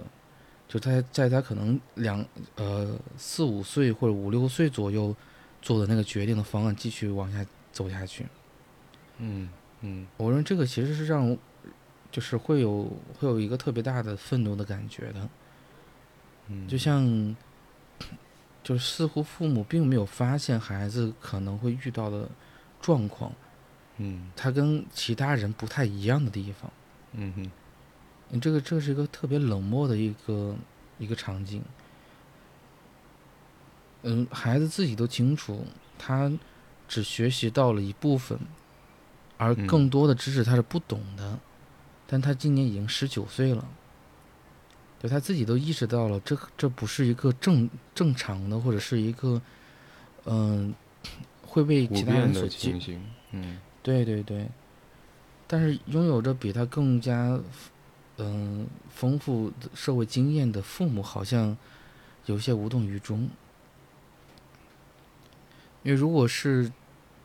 [0.68, 2.24] 就他在他可能两
[2.56, 5.16] 呃四五岁或者五六岁左右
[5.62, 8.26] 做的那个决定的方案继续往下走下去。
[9.20, 9.50] 嗯
[9.82, 11.38] 嗯我认为这个其实是让
[12.12, 12.84] 就是会有
[13.18, 15.30] 会有一个特别大的愤怒的感觉的，
[16.48, 17.36] 嗯，就像
[18.64, 22.30] 就是似乎父母并没有发现孩子可能会遇到的
[22.82, 23.32] 状况，
[23.98, 26.72] 嗯他跟其他人不太一样的地方。
[27.14, 27.50] 嗯哼你
[28.42, 30.56] 这个这是一个特别冷漠的一个
[31.00, 31.62] 一个场景。
[34.04, 35.66] 嗯，孩子自己都清楚，
[35.98, 36.32] 他
[36.88, 38.40] 只学习到了一部分，
[39.38, 41.38] 而嗯更多的知识他是不懂的。
[42.06, 43.68] 但他今年已经十九岁了，
[45.02, 49.42] 就他自己都意识到了，这这不是一个正正常的，或者是一个
[50.26, 50.74] 嗯、
[51.46, 54.48] 会被其他人所接情形，嗯对对对，
[55.48, 57.38] 但是拥有着比他更加
[58.18, 61.56] 嗯、丰富的社会经验的父母，好像
[62.26, 63.30] 有些无动于衷。
[65.84, 66.72] 因为如果是，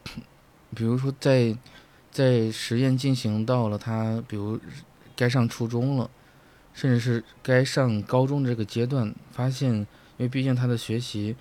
[0.77, 1.57] 比如说在
[2.11, 4.61] 在实验进行到了他，比如
[5.17, 6.11] 该上初中了，
[6.75, 9.87] 甚至是该上高中这个阶段，发现，因
[10.19, 11.35] 为毕竟他的学习，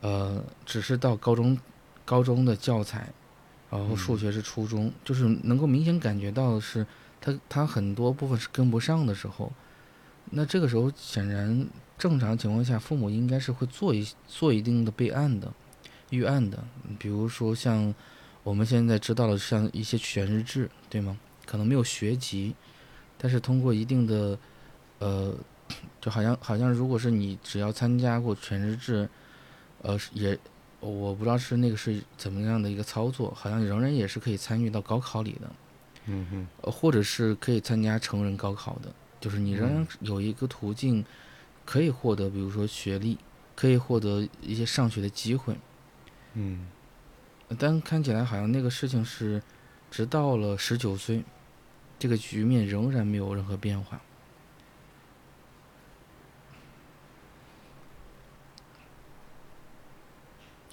[0.00, 1.58] 呃，只是到高中
[2.04, 3.12] 高中的教材，
[3.70, 6.86] 然后数学是初中，就是能够明显感觉到的是
[7.20, 9.52] 他他很多部分是跟不上的时候，
[10.30, 11.66] 那这个时候显然
[11.96, 15.52] 正常情况下，父母应该是会做一做一定的备案的、
[16.10, 16.62] 预案的，
[16.98, 17.94] 比如说像
[18.42, 21.18] 我们现在知道了像一些全日制，对吗？
[21.44, 22.54] 可能没有学籍，
[23.16, 24.38] 但是通过一定的
[24.98, 25.34] 呃，
[26.00, 29.08] 就好像好像如果是你只要参加过全日制，
[29.82, 30.38] 呃，也
[30.80, 35.50] 我不知道是那个是怎么样的一个操作，好像仍然也是可以参与到高考里的，
[36.08, 41.04] 嗯哼呃，或者是可以参加成人高考的，就是你仍然有一个途径
[41.64, 43.18] 可以获得，比如说学历，
[43.54, 45.56] 可以获得一些上学的机会。
[46.34, 46.66] 嗯
[47.58, 49.42] 但看起来好像那个事情是，
[49.90, 51.24] 直到了十九岁，
[51.98, 54.00] 这个局面仍然没有任何变化。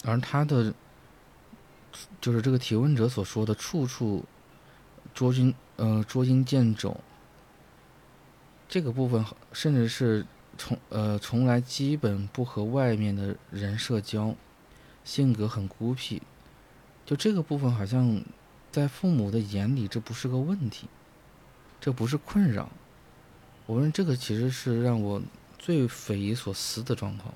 [0.03, 0.73] 而他的，
[2.21, 4.23] 就是这个提问者所说的“处处
[5.15, 6.95] 捉襟呃捉襟见肘”，
[8.69, 10.23] 这个部分甚至是
[10.57, 14.35] 从呃从来基本不和外面的人社交，
[15.03, 16.21] 性格很孤僻，
[17.05, 18.21] 就这个部分好像
[18.71, 20.87] 在父母的眼里这不是个问题，
[21.79, 22.69] 这不是困扰。
[23.65, 25.21] 我认为这个其实是让我
[25.57, 27.33] 最匪夷所思的状况。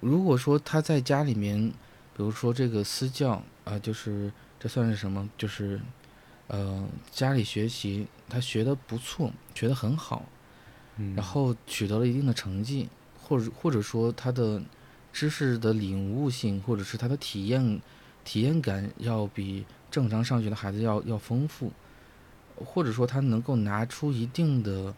[0.00, 1.68] 如果说他在家里面，
[2.14, 5.28] 比如说这个私教啊、就是这算是什么？
[5.36, 5.80] 就是
[6.48, 10.24] 呃家里学习他学的不错，学得很好，
[10.96, 12.88] 嗯，然后取得了一定的成绩，
[13.22, 14.62] 或者或者说他的
[15.12, 17.80] 知识的领悟性，或者是他的体验
[18.24, 21.72] 体验感要比正常上学的孩子要要丰富，
[22.56, 24.94] 或者说他能够拿出一定的，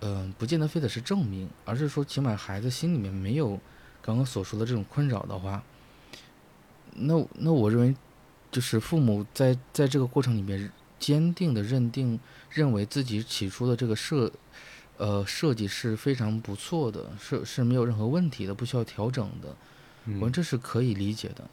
[0.00, 3.58] 嗯、不见得非得是证明，而是说起码孩子心里面没有
[4.02, 5.62] 刚刚所说的这种困扰的话，
[6.94, 7.94] 那那我认为，
[8.52, 14.30] 就是父母在在这个过程里面坚定的认定认为自己起初的这个设
[14.98, 19.56] 呃设计是非常不错的，是是没有任何问题的，不需要调整的，
[20.04, 21.48] 嗯我们这是可以理解的。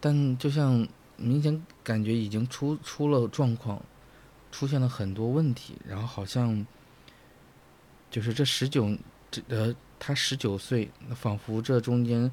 [0.00, 3.82] 但就像明显感觉已经出出了状况，
[4.52, 6.64] 出现了很多问题，然后好像
[8.10, 8.96] 就是这十九
[9.30, 12.30] 这呃他十九岁，那仿佛这中间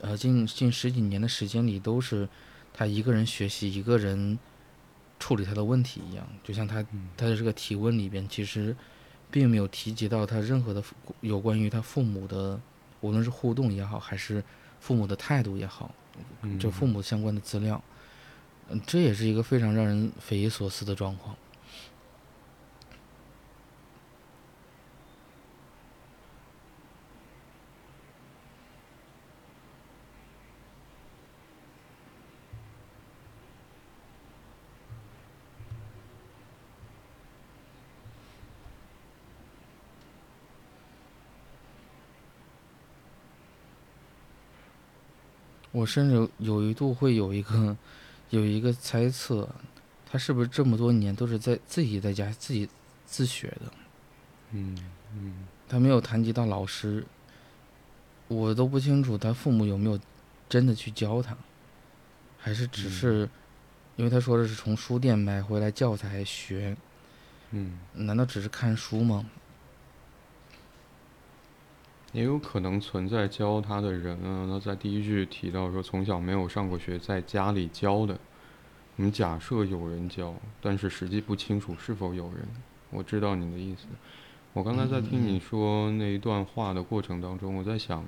[0.00, 2.28] 呃近近十几年的时间里，都是
[2.72, 4.38] 他一个人学习，一个人
[5.18, 6.26] 处理他的问题一样。
[6.44, 6.82] 就像他
[7.16, 8.76] 他的这个提问里边，其实
[9.30, 10.82] 并没有提及到他任何的
[11.20, 12.60] 有关于他父母的，
[13.00, 14.42] 无论是互动也好，还是
[14.80, 15.94] 父母的态度也好，
[16.60, 17.82] 就父母相关的资料。
[18.68, 21.36] 嗯，这也是一个非常让人匪夷所思的状况。
[45.76, 47.76] 我甚至有一度会有一个，
[48.30, 49.46] 有一个猜测，
[50.10, 52.66] 他是不是这么多年都是在自己在家自己
[53.04, 53.72] 自学的？
[54.52, 54.74] 嗯
[55.12, 55.34] 嗯。
[55.68, 57.04] 他没有谈及到老师，
[58.26, 60.00] 我都不清楚他父母有没有
[60.48, 61.36] 真的去教他，
[62.38, 63.28] 还是只是，
[63.96, 66.74] 因为他说的是从书店买回来教材学。
[67.50, 67.78] 嗯。
[67.92, 69.28] 难道只是看书吗？
[72.16, 74.46] 也有可能存在教他的人啊。
[74.48, 78.18] 那在第一句提到说从小没有上过学，在家里教的。
[78.96, 82.48] 我们假设有人教，但是实际不清楚是否有人。
[82.88, 83.86] 我知道你的意思。
[84.54, 88.02] 我刚才在听你说那一段话的过程当中，我在想，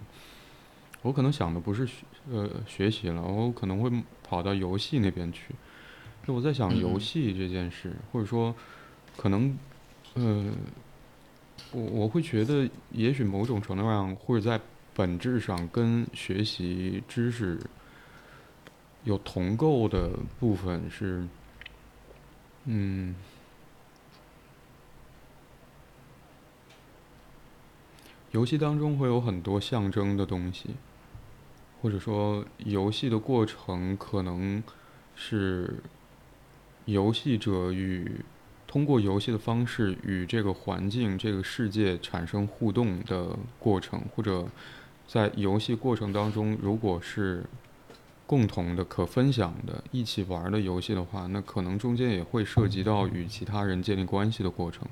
[1.02, 3.92] 我可能想的不是学呃学习了，我可能会
[4.26, 5.54] 跑到游戏那边去。
[6.26, 8.54] 就我在想游戏这件事，或者说
[9.18, 9.54] 可能
[10.14, 10.50] 呃。
[11.72, 14.60] 我我会觉得，也许某种程度上，或者在
[14.94, 17.60] 本质上跟学习知识
[19.04, 21.26] 有同构的部分是，
[22.64, 23.14] 嗯，
[28.30, 30.70] 游戏当中会有很多象征的东西，
[31.82, 34.62] 或者说游戏的过程可能
[35.14, 35.82] 是
[36.86, 38.24] 游戏者与。
[38.68, 44.46] 通过游戏的方式与这个环境、这个世界产生互动的过程，或者
[45.06, 47.42] 在游戏过程当中，如果是
[48.26, 54.86] 共同的、可分享的、一起玩的游戏的话，那可能中间也会涉及到与其他人建立关系的过程。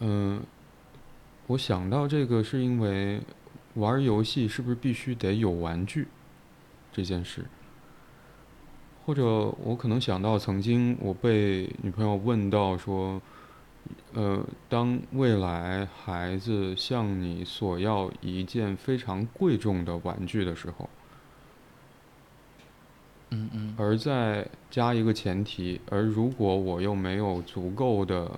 [0.00, 0.42] 嗯，
[1.46, 3.20] 我想到这个是因为
[3.74, 6.08] 玩游戏是不是必须得有玩具
[6.92, 7.44] 这件事。
[9.04, 9.24] 或者
[9.64, 13.20] 我可能想到，曾经我被女朋友问到说
[14.14, 20.88] ：“呃，当未来孩子向你索要一件非常贵重的玩具的时候，
[23.30, 28.30] 嗯嗯，而再加一个前提，而如果我又没有足够的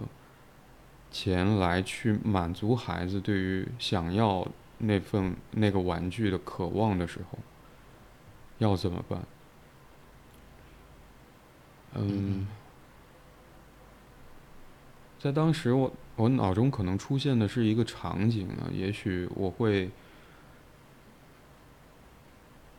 [1.10, 4.48] 钱来去满足孩子对于想要
[4.78, 7.38] 那份那个玩具的渴望的时候，
[8.58, 9.20] 要怎么办？”
[11.96, 12.46] 嗯，
[15.20, 19.90] 在当时，我我脑中可能出现的是一个场景啊，也许我会，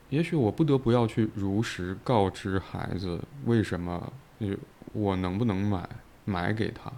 [0.09, 4.11] 也许我不得不要去如实告知孩子为什么，
[4.91, 5.89] 我能不能买
[6.25, 6.91] 买给他，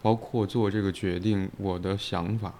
[0.00, 2.54] 包括做这个决定我的想法，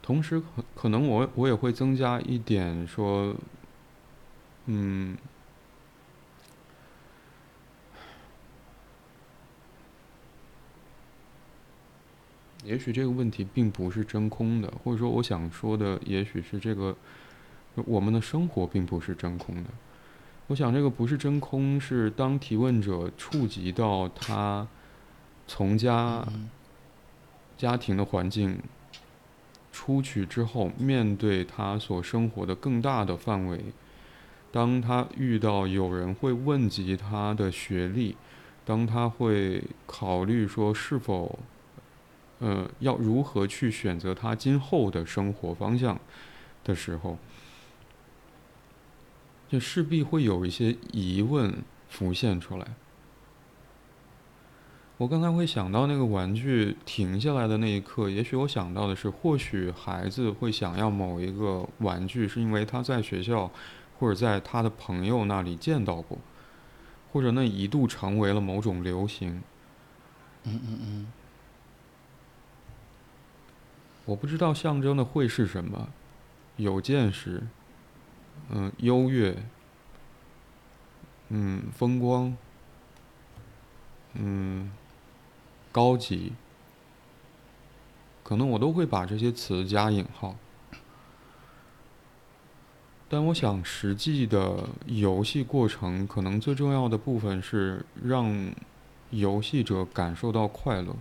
[0.00, 3.36] 同时可可能我我也会增加一点说，
[4.64, 5.16] 嗯。
[12.62, 16.94] 也许这个问题并不是真空的，或者说我想说的，也许是这个
[17.86, 19.70] 我们的生活并不是真空的。
[20.48, 24.68] 我想这个不是真空，是当提问者触及到他
[25.46, 26.26] 从家
[27.56, 28.58] 家庭的环境
[29.72, 33.58] 出去之后，面对他所生活的更大的范围，
[34.52, 38.16] 当他遇到有人会问及他的学历，
[38.66, 41.38] 当他会考虑说是否。
[42.40, 46.00] 呃，要如何去选择他今后的生活方向
[46.64, 47.16] 的时候，
[49.48, 52.66] 就势必会有一些疑问浮现出来。
[54.96, 63.50] 我刚才会想到那个玩具停下来的那一刻，也许我想到的是，或许孩子会想要某一个玩具，是因为他在学校
[63.98, 66.18] 或者在他的朋友那里见到过，
[67.12, 69.42] 或者那一度成为了某种流行。
[70.44, 71.06] 嗯嗯嗯。
[74.06, 75.88] 我不知道象征的会是什么，
[76.56, 77.46] 有见识，
[78.48, 79.36] 嗯，优越，
[81.28, 82.36] 嗯，风光，
[84.14, 84.72] 嗯，
[85.70, 86.32] 高级，
[88.24, 90.36] 可能我都会把这些词加引号。
[93.08, 98.52] 但我想，实际的游戏过程可能最重要的部分是让
[99.10, 100.96] 游戏者感受到快乐。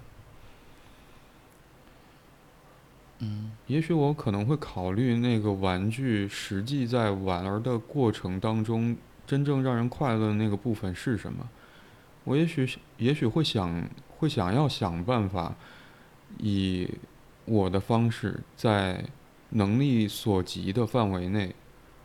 [3.19, 8.95] 嗯也许我可能会考虑那个玩具实际在玩儿的过程当中，
[9.27, 11.47] 真正让人快乐的那个部分是什么。
[12.23, 12.67] 我也许
[12.97, 15.55] 也许会想会想要想办法，
[16.37, 16.89] 以
[17.45, 19.03] 我的方式，在
[19.49, 21.53] 能力所及的范围内，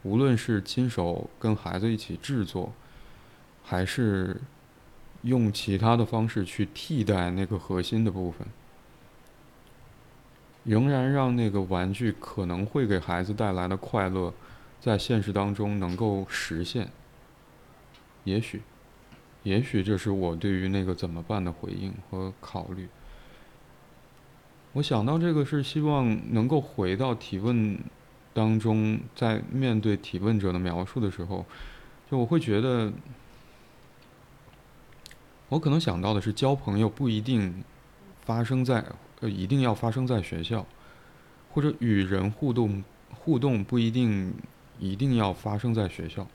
[0.03, 2.73] 无论是亲手跟孩子一起制作，
[3.63, 4.41] 还是
[5.23, 8.47] 用其他的方式去替代那个核心的部分。
[10.65, 14.33] 仍然让那个玩具可能会给孩子带来的快乐，
[14.81, 16.89] 在现实当中能够实现。
[18.25, 18.63] 也许，
[19.43, 22.89] 也许这是我对于那个怎么办的回应和考虑。
[24.73, 27.79] 我想到这个是希望能够回到提问
[28.33, 31.45] 当中，在面对提问者的描述的时候，
[32.11, 32.91] 就我会觉得，
[35.51, 37.63] 我可能想到的是交朋友不一定
[38.25, 38.83] 发生在。
[39.25, 40.67] 呃，一定要发生在学校，
[41.51, 44.35] 或者与人互动，互动不一定
[44.79, 46.29] 一定要发生在学校，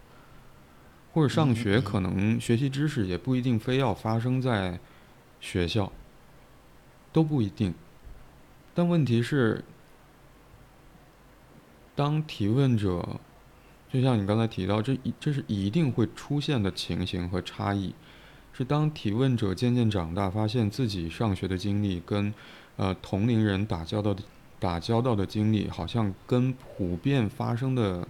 [1.14, 4.80] 或者上学可能学习知识也不一定非要发生在
[5.40, 5.92] 学校，
[7.14, 7.76] 都不一定。
[8.74, 9.64] 但问题是，
[11.96, 13.20] 当提问者，
[13.94, 17.94] 就像你刚才提到，这一这是一定会出现的情形和差异，
[18.52, 22.34] 是当提问者渐渐长大，发现自己上学的经历跟。
[22.80, 24.24] 呃，同龄人打交道的
[24.58, 28.08] 打交道的经历，好像跟普遍发生的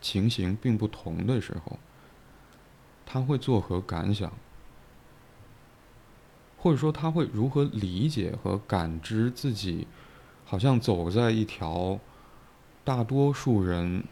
[0.00, 1.78] 情形并不同的时候，
[3.04, 4.32] 他会作何感想？
[6.56, 9.86] 或者说，他会如何理解和感知自己，
[10.46, 12.00] 好像走在一条
[12.84, 14.02] 大多数人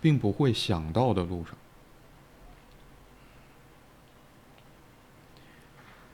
[0.00, 1.54] 并不会想到的路上？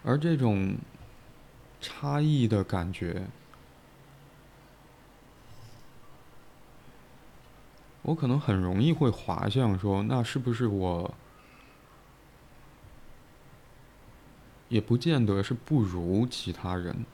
[0.05, 0.77] 而这种。
[1.81, 3.27] 差异的感觉，
[8.03, 11.15] 我可能很容易会滑向说，那是不是我，
[14.69, 17.05] 也不见得是不如其他人，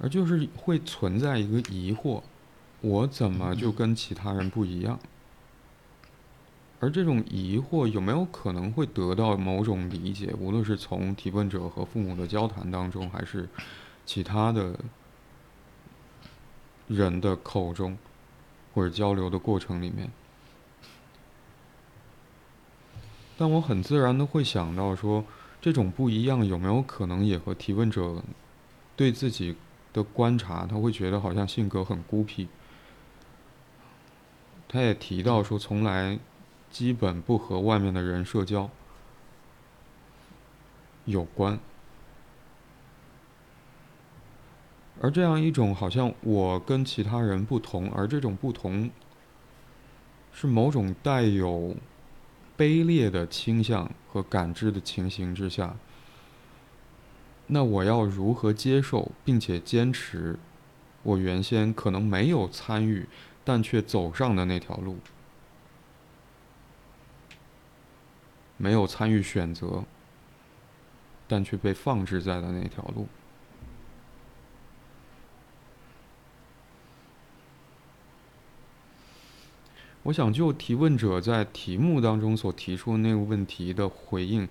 [0.00, 2.22] 而就是会存在一个疑惑，
[2.80, 4.98] 我怎么就跟其他人不一样？
[6.80, 10.32] 而这种疑惑有没有可能会得到某种理解？
[10.38, 13.48] 无论是从提问者和父母的交谈当中，还是
[14.06, 14.78] 其他的
[16.86, 17.98] 人的口中，
[18.72, 20.08] 或者交流的过程里面，
[23.36, 25.24] 但我很自然的会想到说，
[25.60, 28.22] 这种不一样有没有可能也和提问者
[28.94, 29.56] 对自己
[29.92, 32.46] 的观察，他会觉得好像性格很孤僻。
[34.68, 36.16] 他也提到说，从来。
[36.70, 38.70] 基本不和外面的人社交
[41.04, 41.58] 有关，
[45.00, 48.90] 而这样一种好像我跟其他人不同，而这种不同
[50.32, 51.74] 是某种带有
[52.56, 55.76] 卑劣的倾向和感知的情形之下，
[57.46, 60.38] 那我要如何接受并且坚持
[61.02, 63.06] 我原先可能没有参与
[63.44, 64.98] 但却走上的那条路？
[68.58, 69.84] 没有参与选择，
[71.26, 73.06] 但却被放置在了那条路。
[80.02, 84.48] 我想就提问者在题目当中所提出的那个问题的回应，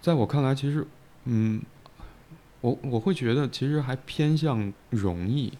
[0.00, 0.86] 在我看来，其实，
[1.24, 1.60] 嗯，
[2.60, 5.52] 我我会觉得其实还偏向容易。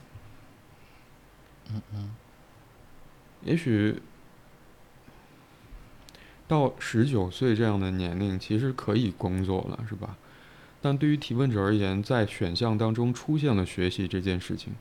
[1.71, 2.14] 嗯嗯。
[3.43, 4.01] 也许。
[6.51, 10.16] 到十九岁这样的年龄，其实可以工作了，是吧？
[10.82, 14.72] 但对于提问者而言，在选项当中出现了学习这件事情，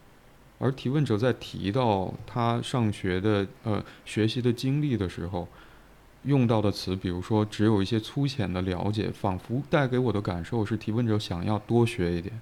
[0.58, 5.48] 而提问者在提到他上学的呃学习的经历的时候，
[6.24, 12.42] 用到的词，比如说只有一些粗浅的了解，仿佛带给我的感受是提问者想要多学一点。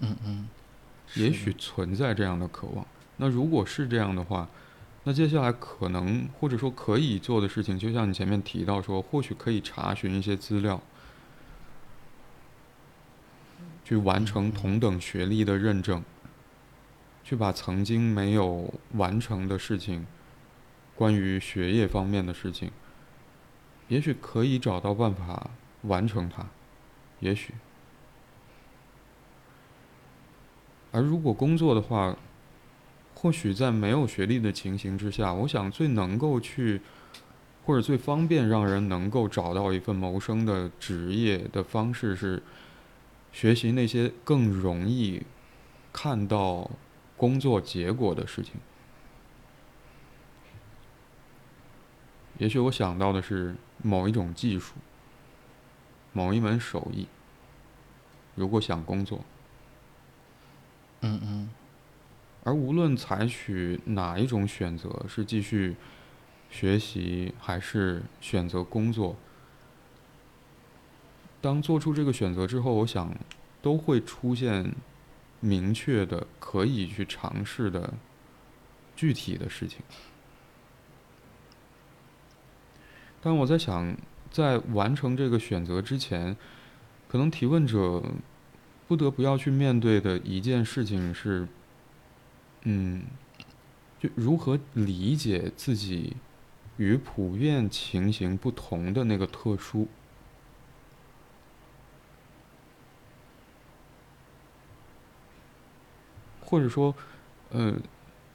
[0.00, 0.48] 嗯嗯，
[1.14, 2.86] 也许存在这样的渴望。
[3.16, 4.46] 那如果是这样的话。
[5.04, 10.82] 那接下来可能或者说可以做的事情，就像你前面提到说，或许可以查询一些资料，
[13.84, 16.04] 去完成同等学历的认证，
[17.24, 20.06] 去把曾经没有完成的事情，
[20.94, 22.70] 关于学业方面的事情，
[23.88, 25.50] 也许可以找到办法
[25.82, 26.46] 完成它，
[27.20, 27.54] 也许。
[30.90, 32.16] 而如果工作的话，
[33.20, 36.80] 或许在没有学历的情形之下，我想最能够去，
[37.66, 42.40] 或者最方便让人能够找到一份谋生的职业的方式是，
[43.32, 45.20] 学习那些更容易
[45.92, 46.70] 看到
[47.16, 48.54] 工作结果的事情。
[52.38, 54.74] 也许我想到的是某一种技术，
[56.12, 57.08] 某一门手艺。
[58.36, 59.24] 如果想工作，
[61.00, 61.50] 嗯嗯，
[62.48, 65.76] 而无论采取哪一种选择，是继续
[66.48, 69.14] 学习还是选择工作，
[71.42, 73.14] 当做出这个选择之后，我想
[73.60, 74.72] 都会出现
[75.40, 77.92] 明确的可以去尝试的
[78.96, 79.80] 具体的事情。
[83.20, 83.94] 但我在想，
[84.30, 86.34] 在完成这个选择之前，
[87.08, 88.02] 可能提问者
[88.86, 91.46] 不得不要去面对的一件事情是，
[92.62, 93.02] 嗯，
[93.98, 96.16] 就如何理解自己
[96.76, 99.88] 与普遍情形不同的那个特殊，
[106.40, 106.94] 或者说，
[107.50, 107.76] 呃，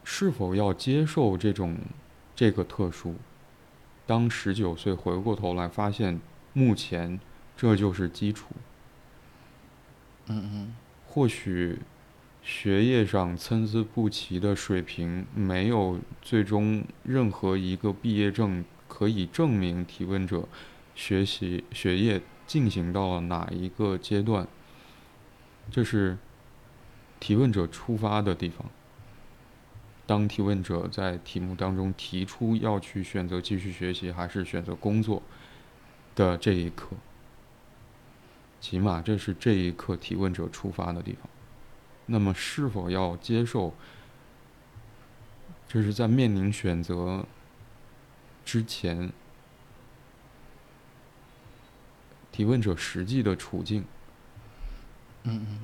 [0.04, 1.78] 是否要接受这种
[2.36, 3.16] 这个特殊？
[4.06, 6.20] 当十九岁回过头来发现，
[6.52, 7.20] 目前
[7.56, 8.48] 这就是基础。
[10.28, 10.76] 嗯嗯。
[11.08, 11.80] 或许
[12.44, 20.48] 学业上参差不齐的水平，没有最终任何一个毕业证可以证明提问者
[20.94, 24.46] 学习学业进行到了哪一个阶段。
[25.72, 26.18] 这是
[27.22, 28.70] 提问者出发的地方。
[30.06, 35.24] 当提问者在题目当中提出要去选择继续学习还是选择工作
[36.14, 36.90] 的这一刻，
[38.60, 41.30] 起码这是这一刻提问者出发的地方。
[42.06, 43.74] 那么，是否要接受？
[45.68, 47.26] 这是在面临选择
[48.46, 49.12] 之前，
[52.32, 53.84] 提问者实际的处境。
[55.24, 55.60] 嗯嗯。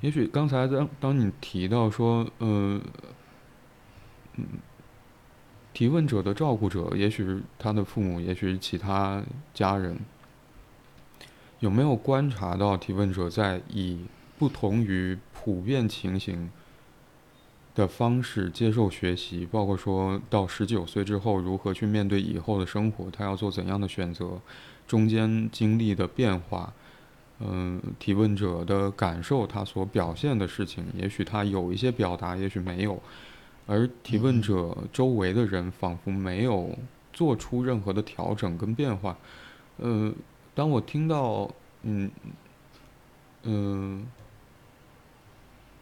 [0.00, 2.80] 也许刚才当当你提到说，呃，
[4.36, 4.46] 嗯，
[5.72, 9.22] 提问者的照顾者，也许是他的父母，也许是其他
[9.52, 9.98] 家人，
[11.60, 14.00] 有没有观察到提问者在以
[14.38, 16.50] 不同于普遍情形
[17.74, 19.46] 的方式接受学习？
[19.46, 24.40] 包括说到十九岁之后如何去面对以后的生活，他要做怎样的选择，
[24.88, 26.72] 中间经历的变化。
[27.42, 33.02] 嗯，提问者的感受，他所表现的事情，也许他有一些表达，也许没有，
[33.66, 36.78] 而提问者周围的人仿佛没有
[37.14, 39.16] 做出任何的调整跟变化。
[39.78, 40.14] 嗯，
[40.60, 41.50] 当我听到，
[41.84, 42.10] 嗯，
[43.44, 44.06] 嗯，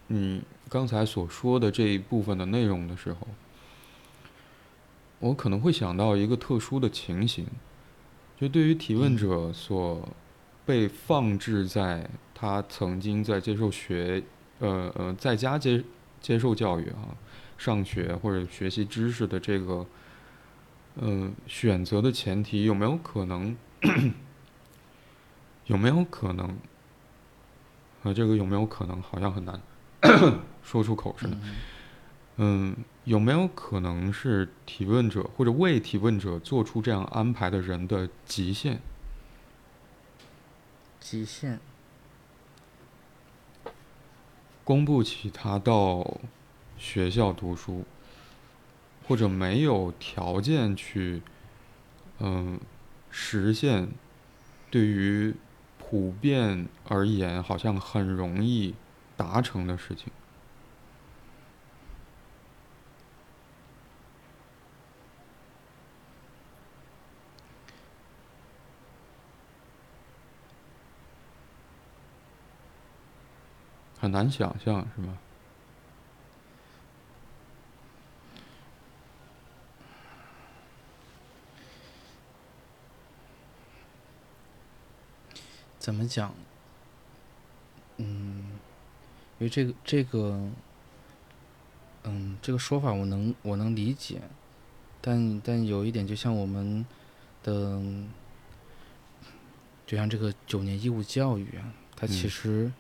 [0.07, 3.26] 你刚才所说的这一部分的内容的时候，
[5.18, 7.45] 我可能会想到一个特殊的情形，
[8.37, 10.09] 就对于提问者所。
[10.64, 14.22] 被放置在他曾经在接受学，
[14.59, 15.83] 呃呃，在家接
[16.20, 17.16] 接受教育啊，
[17.57, 19.87] 上学或者学习知识的这个，
[20.97, 23.57] 嗯，选择的前提有没有可能？
[25.68, 26.46] 有没有可能？
[28.02, 29.00] 啊，这个有没有可能？
[29.00, 29.60] 好像很难
[30.62, 31.36] 说出口似的。
[32.36, 38.80] 嗯，有没有可能是提问者或者为提问者做出这样安排的人的极限？
[41.00, 41.58] 极限，
[44.62, 46.18] 供不起他到
[46.76, 47.84] 学校读书，
[49.06, 51.22] 或者没有条件去，
[52.20, 52.60] 嗯，
[53.10, 53.88] 实现
[54.70, 55.34] 对于
[55.91, 58.74] 普遍而言好像很容易
[59.16, 60.12] 达成的事情。
[73.99, 75.18] 很难想象，是吗？
[85.89, 86.34] 怎么讲？
[87.97, 88.45] 嗯，
[89.39, 90.39] 因为这个这个，
[92.05, 94.20] 嗯，这个说法我能我能理解，
[95.01, 96.84] 但但有一点，就像我们
[97.43, 97.80] 的，
[99.86, 102.70] 就像这个九年义务教育啊，它其实。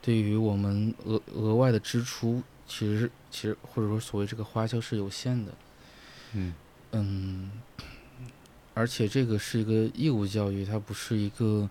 [0.00, 5.52] 对于我们额额外的支出，其实其实或者说所谓这个花销是有限的，
[6.34, 6.54] 嗯
[6.92, 7.50] 嗯，
[8.74, 11.68] 而且这个是一个义务教育，它不是一个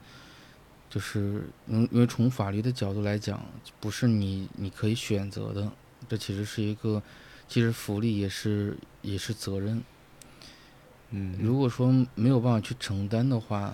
[0.93, 3.43] 就是因因为从法律的角度来讲，
[3.79, 5.71] 不是你你可以选择的，
[6.07, 7.01] 这其实是一个，
[7.47, 9.81] 其实福利也是也是责任。
[11.09, 13.73] 嗯，如果说没有办法去承担的话，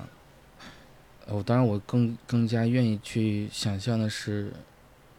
[1.28, 4.53] 我当然我更更加愿意去想象的是，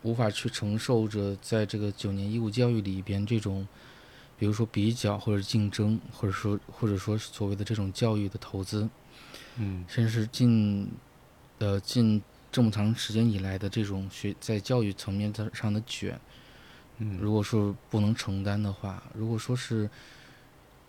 [0.01, 3.69] 无法去承受着在这个九年义务教育里边这种，
[4.39, 8.89] 比如说比较或者竞争，或者说或者说所谓的这种教育的投资，
[9.57, 10.91] 嗯甚至是近
[11.61, 16.19] 呃近这么长时间以来的这种学在教育层面上的卷，
[16.99, 19.89] 嗯，如果说不能承担的话，如果说是，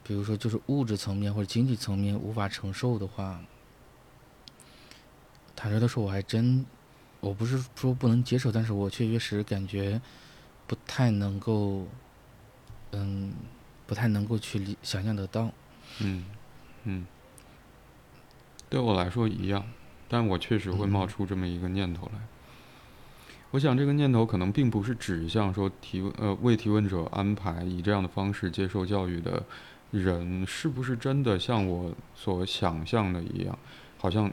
[0.03, 3.39] 比如说就是物质层面或者经济层面无法承受的话，
[5.55, 6.65] 坦率的说，我还真，
[7.19, 10.01] 我不是说不能接受，但是我确确实实感觉
[10.65, 11.85] 不太能够，
[12.91, 13.31] 嗯，
[13.85, 15.51] 不太能够去理想象得到。
[15.99, 16.25] 嗯
[16.85, 17.05] 嗯，
[18.69, 19.63] 对我来说一样，
[20.11, 22.19] 但我确实会冒嗯出这么一个念头来。
[23.51, 29.41] 我想这个念头可能并不是指向说提问呃为提问者安排以这样的方式接受教育的
[29.91, 33.57] 人是不是真的像我所想象的一样，
[33.97, 34.29] 好像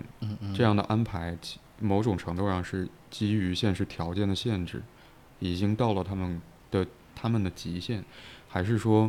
[0.53, 4.83] 这样的安排其某种程度上是基于现实条件的限制，
[5.39, 6.41] 已经到了他们
[6.73, 8.05] 的他们的极限，
[8.49, 9.09] 还是说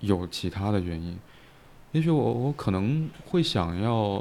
[0.00, 1.18] 有其他的原因？
[1.92, 4.18] 也许我我可能会想要，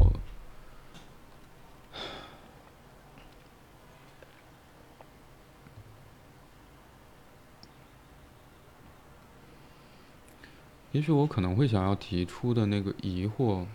[10.91, 13.65] 也许我可能会想要提出的那个疑惑。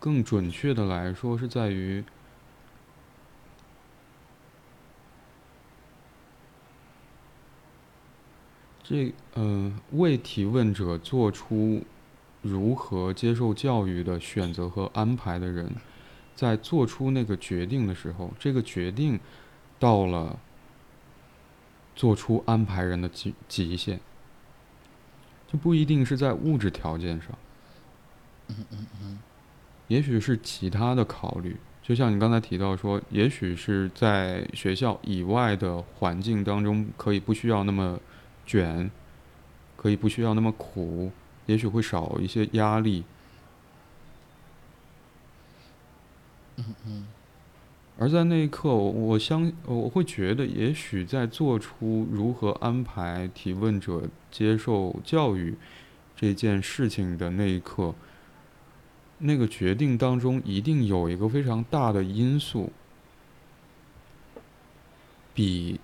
[0.00, 2.02] 更准确的来说，是在于
[8.82, 11.84] 这呃，为提问者做出
[12.42, 15.70] 如何接受教育的选择和安排的人，
[16.34, 19.20] 在做出那个决定的时候，这个决定
[19.78, 20.36] 到了
[21.94, 24.00] 做出安排人的极极限，
[25.52, 27.28] 就不一定是在物质条件上。
[28.48, 29.18] 嗯嗯嗯
[29.88, 38.00] 也许是其他的考虑，就像你刚才提到说，也许是在学校以外的环境当中，可以不需要那么
[38.46, 38.90] 卷，
[39.76, 41.12] 可以不需要那么苦，
[41.44, 43.04] 也许会少一些压力。
[46.56, 47.06] 嗯嗯
[48.02, 55.54] 而在那一刻，我我相我会觉得，也许在做出如何安排提问者接受教育
[56.16, 57.94] 这件事情的那一刻，
[59.18, 62.72] 那个决定当中一定有一个非常大的因素，
[65.32, 65.78] 比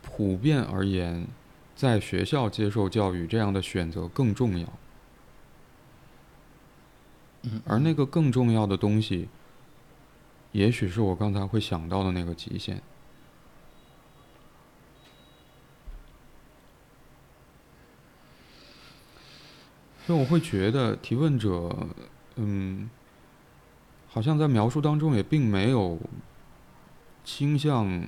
[0.00, 1.26] 普遍而言，
[1.76, 4.66] 在学校接受教育这样的选择更重要。
[7.42, 9.28] 嗯，而那个更重要的东西，
[10.52, 12.80] 也许是我刚才会想到的那个极限。
[20.04, 21.86] 所以我会觉得提问者，
[22.34, 22.90] 嗯，
[24.08, 25.96] 好像在描述当中也并没有
[27.24, 28.04] 倾向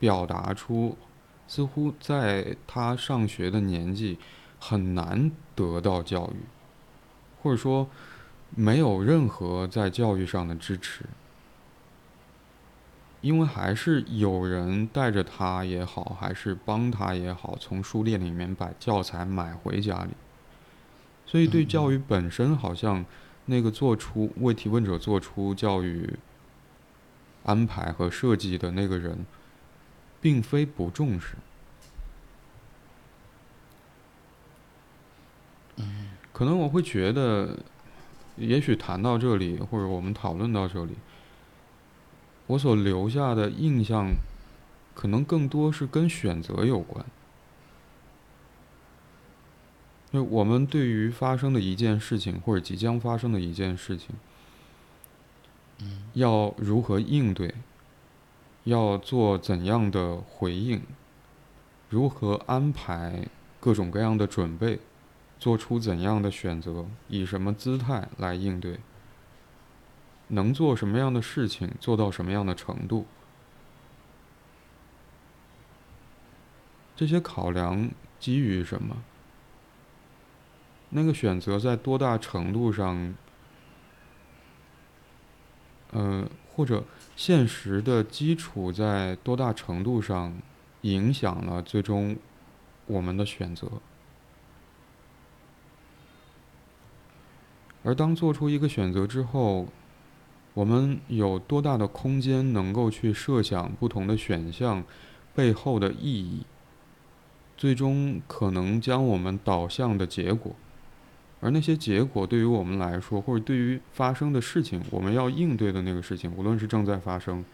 [0.00, 0.98] 表达出，
[1.46, 4.18] 似乎在他上学的年纪
[4.58, 6.40] 很难得到教育，
[7.40, 7.88] 或者说
[8.50, 11.04] 没有任何在教育上的支持，
[13.20, 20.10] 因为还是有人带着他也好，还是帮他也好，从书店里面把教材买回家里。
[21.26, 23.04] 所以，对教育本身，好像
[23.46, 26.16] 那个做出为提问者做出教育
[27.44, 29.26] 安排和设计的那个人，
[30.20, 31.34] 并非不重视。
[35.76, 37.58] 嗯可能我会觉得，
[38.36, 40.92] 也许谈到这里，或者我们讨论到这里，
[42.48, 44.12] 我所留下的印象，
[44.94, 47.04] 可能更多是跟选择有关。
[50.10, 54.08] 就我们对于发生的一件事情，或者即将发生的一件事情，
[55.80, 57.54] 嗯要如何应对，
[58.64, 60.80] 要做怎样的回应，
[61.90, 63.28] 如何安排
[63.60, 64.80] 各种各样的准备，
[65.38, 68.80] 做出怎样的选择，以什么姿态来应对，
[70.28, 73.06] 能做什么样的事情，做到什么样的程度，
[76.94, 79.02] 这些考量基于什么？
[80.90, 83.14] 那个选择在多大程度上，
[85.92, 90.34] 呃，或者现实的基础在多大程度上
[90.82, 92.16] 影响了最终
[92.86, 93.70] 我们的选择？
[97.84, 99.68] 而当做出一个选择之后，
[100.58, 104.82] 我们有多大的空间能够去设想不同的选项
[105.32, 106.42] 背后的意义，
[107.56, 110.56] 最终可能将我们导向的结果，
[111.40, 117.44] 而那些结果对于我们来说，或者对于发生的事情，我们要应对的那个事情，无论是正在发生，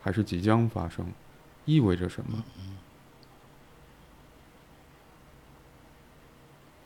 [0.00, 1.04] 还是即将发生，
[1.64, 2.44] 意味着什么？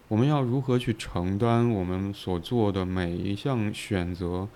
[0.08, 4.48] 我们要如何去承担我们所做的每一项选择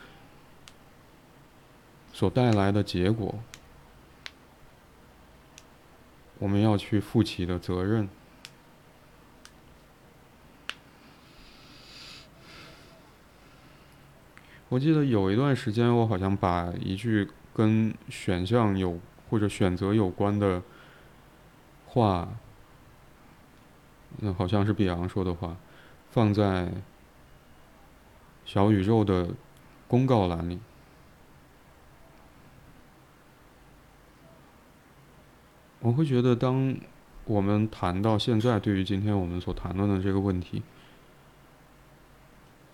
[2.13, 3.35] 所带来的结果？
[6.39, 8.09] 我们要去负起的责任。
[14.69, 18.99] 我记得有一段时间，我好像把一句跟选项有
[19.29, 20.63] 或者选择有关的
[21.87, 22.29] 话。
[24.19, 25.57] 那好像是比昂说的话，
[26.11, 26.73] 放在
[28.45, 29.31] 小宇宙的
[29.87, 30.59] 公告栏里。
[35.81, 36.77] 我会觉得，当
[37.25, 40.63] 我们谈到现在，对于今天我们所谈论的这个问题，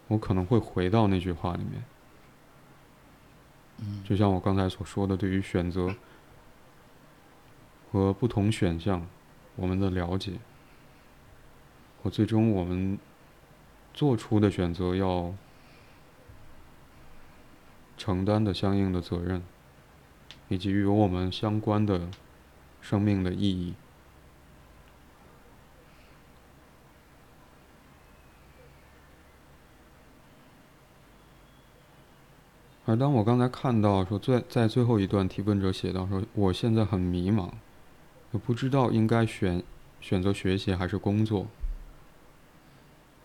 [0.09, 1.84] 我可能会回到那句话里面。
[4.04, 5.94] 就像我刚才所说的，对于选择
[7.92, 9.07] 和不同选项，
[9.54, 10.32] 我们的了解。
[12.02, 12.98] 和最终，我们
[13.92, 15.34] 做出的选择要
[17.96, 19.42] 承担的相应的责任，
[20.48, 22.09] 以及与我们相关的
[22.89, 23.74] 生命的意义。
[32.84, 37.51] 而当我刚才看到说，在在最后一段提问者写到说，我现在很迷茫，
[38.30, 39.61] 我不知道应该选
[40.01, 41.49] 选择学习还是工作。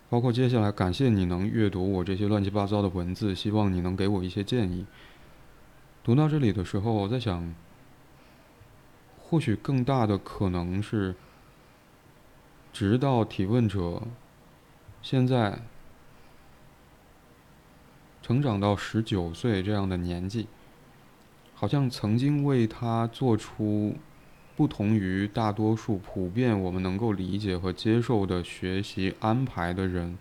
[0.09, 4.88] 包括接下来，感谢你能阅读我这些乱七八糟的文字，希望你能给我一些建议。
[6.03, 7.53] 读到这里的时候，我在想，
[9.32, 11.15] 或许更大的可能是，
[12.73, 14.01] 直到提问者
[15.01, 15.61] 现在
[18.21, 20.47] 成长到十九岁这样的年纪，
[21.55, 23.95] 好像曾经为他做出。
[24.53, 30.19] 不同于大多数普遍我们能够理解和接受的学习安排的人，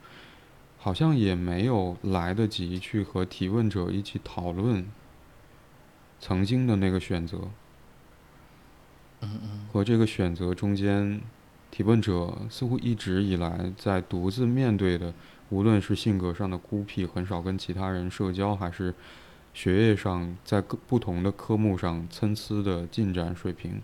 [0.78, 4.88] 好像也没有来得及去和提问者一起讨论
[6.20, 7.50] 曾经的那个选择。
[9.72, 11.20] 和这个选择中间，
[11.70, 15.12] 提问者似乎一直以来在独自面对的，
[15.50, 18.94] 无论是性格上的孤僻，很少跟其他人社交，还是
[19.52, 23.80] 学业上在各不同的科目上参差的进展水平。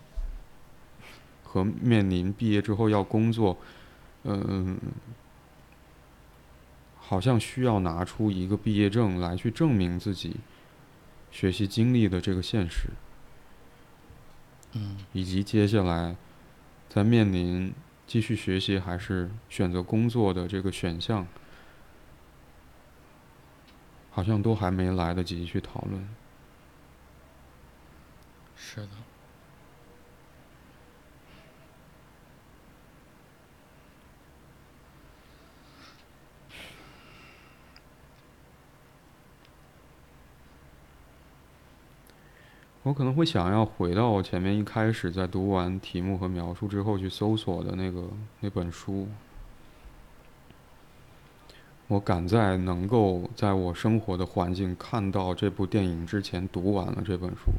[1.42, 3.56] 和面临毕业之后要工作，
[4.24, 4.76] 嗯，
[6.98, 10.36] 好像需要拿出一个毕业证来去证明自己
[11.30, 12.90] 学习经历的这个现实，
[14.76, 16.14] 嗯，以及接下来
[16.88, 17.72] 在面临
[18.06, 21.26] 继续学习还是选择工作的这个选项，
[24.10, 26.06] 好像都还没来得及去讨论。
[28.54, 29.05] 是的。
[42.86, 48.08] 我可能会想要回到我前面一开始在读完题目和描述之后去搜索的那个
[48.38, 49.08] 那本书。
[51.88, 57.50] 我赶在能够在我生活的环境看到这部电影之前读完了这本书。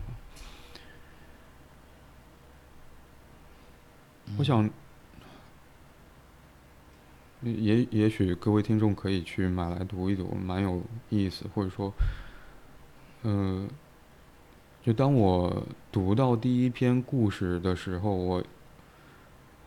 [4.37, 4.69] 我想，
[7.41, 11.91] 也也许各位听众可以去买来读一读，蛮有意思，或者说，
[13.23, 13.67] 嗯。
[14.87, 18.41] 就当我读到第一篇故事的时候，我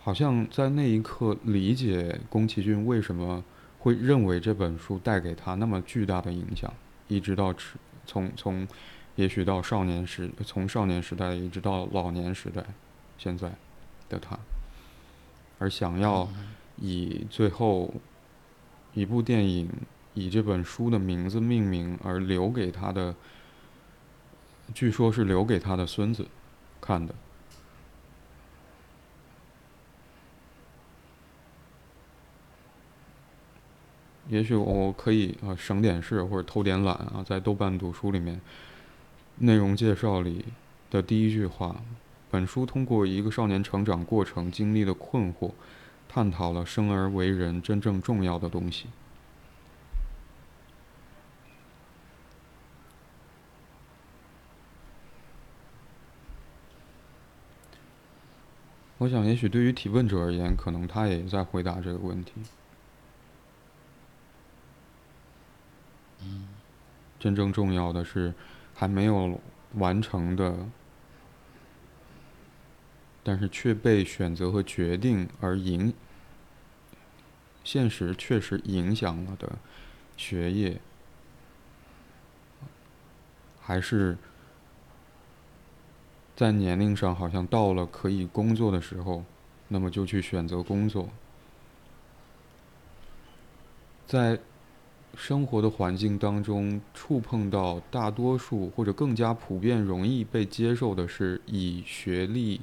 [0.01, 3.45] 好像在那一刻理解宫崎骏为什么
[3.81, 6.73] 会认为这本书带给他那么巨大的影响，
[7.07, 7.55] 一直到
[8.07, 8.67] 从从
[9.17, 12.65] 也许到少年时，从少年时代一直到老年时代，
[13.19, 13.53] 现在
[14.09, 14.39] 的他，
[15.59, 16.27] 而想要
[16.79, 17.93] 以最后
[18.95, 19.69] 一部电影
[20.15, 23.15] 以这本书的名字命名而留给他的。
[24.75, 26.27] 据说是留给他的孙子
[26.81, 27.15] 看的。
[34.29, 38.41] 也许我可以啊省点事或者偷点懒啊，在豆瓣读书里面
[39.39, 40.45] 内容介绍里
[40.89, 41.75] 的第一句话：
[42.31, 45.51] 本书通过一个少年成长过程经历的困惑，
[46.09, 48.87] 探讨了生而为人真正重要的东西。
[59.01, 62.35] 我想，也许对于提问者而言，可能他也在回答这个问题。
[66.23, 66.47] 嗯，
[67.19, 68.35] 真正重要的是，
[68.75, 69.41] 还没有
[69.77, 70.55] 完成的，
[73.23, 75.95] 但是却被选择和决定而影，
[77.65, 79.57] 现实确实影响了的
[80.19, 80.79] 学业，
[83.63, 84.19] 还是
[86.41, 89.23] 在年龄上好像到了可以工作的时候，
[89.69, 91.11] 那么就去选择工作，
[94.07, 94.41] 在。
[95.17, 102.61] 生活的环境当中，触碰到大多数或者更加普遍、容易被接受的是以学历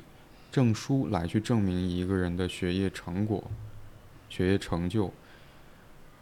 [0.49, 3.43] 证书来去证明一个人的学业成果、
[4.30, 5.11] 学业成就，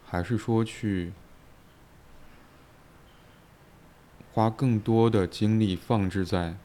[0.04, 1.14] 还是说去
[4.34, 6.58] 花更多的精力放置在？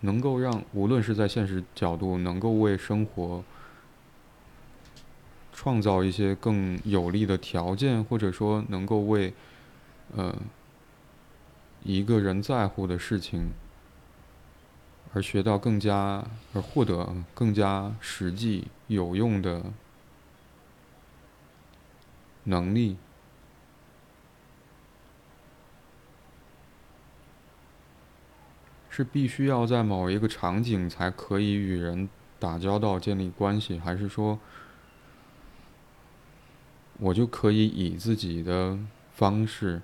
[0.00, 3.42] 能够让无论是在现实角度，能够为生活
[5.52, 9.32] 创造一些更有利的条件，或者说能够为
[10.14, 10.36] 呃
[11.82, 13.50] 一个人在乎的事情
[15.14, 19.64] 而学到更加而获得更加实际有用的
[22.44, 22.96] 能力。
[28.96, 34.38] 是必须要在某一个场景才可以与人打交道、建立关系，还是说，
[36.98, 38.78] 我就可以以自己的
[39.12, 39.82] 方式？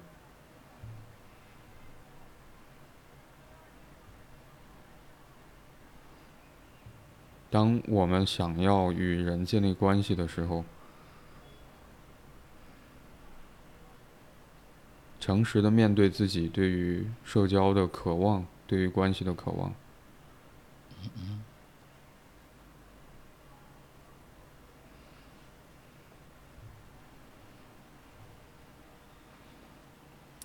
[7.51, 10.65] 当我们想要与人建立关系的时候，
[15.21, 18.47] 诚实的面对自己对于社交的渴望。
[18.73, 19.71] 对于关系的渴望，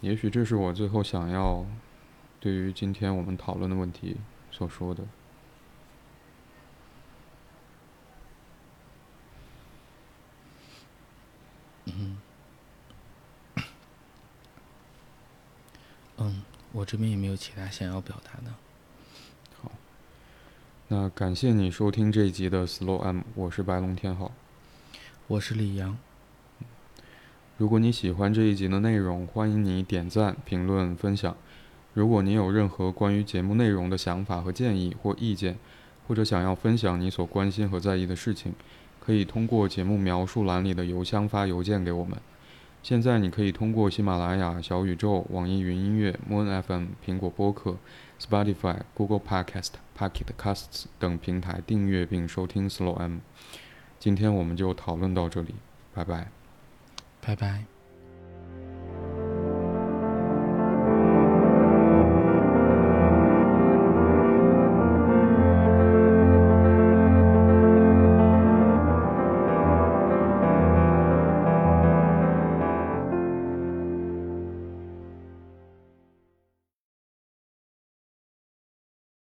[0.01, 1.65] 也许这是我最后想要
[2.41, 4.17] 对于今天我们讨论的问题
[4.51, 5.05] 所说的。
[16.73, 18.53] 我这边也没有其他想要表达的。
[19.61, 19.71] 好，
[20.89, 24.31] 那感谢你收听这一集的 Slow M，我是白龙天浩，
[25.27, 25.97] 我是李阳。
[27.57, 31.35] 如果你喜欢这一集的内容，欢迎你点赞、评论、分享。
[31.93, 35.57] 如果你有任何关于节目内容的想法和建议或意见，
[36.07, 38.53] 或者想要分享你所关心和在意的事情，
[38.99, 42.19] 可以通过节目描述栏里的邮箱发邮件给我们。
[42.87, 47.75] 现在你可以通过喜马拉雅、小宇宙、网易云音乐、Moon FM、苹果播客、
[48.17, 53.17] Spotify、Google Podcast、Pocket Casts 等平台订阅并收听 Slow M。
[53.99, 55.55] 今天我们就讨论到这里，
[55.93, 56.31] 拜拜。
[57.19, 57.76] 拜拜。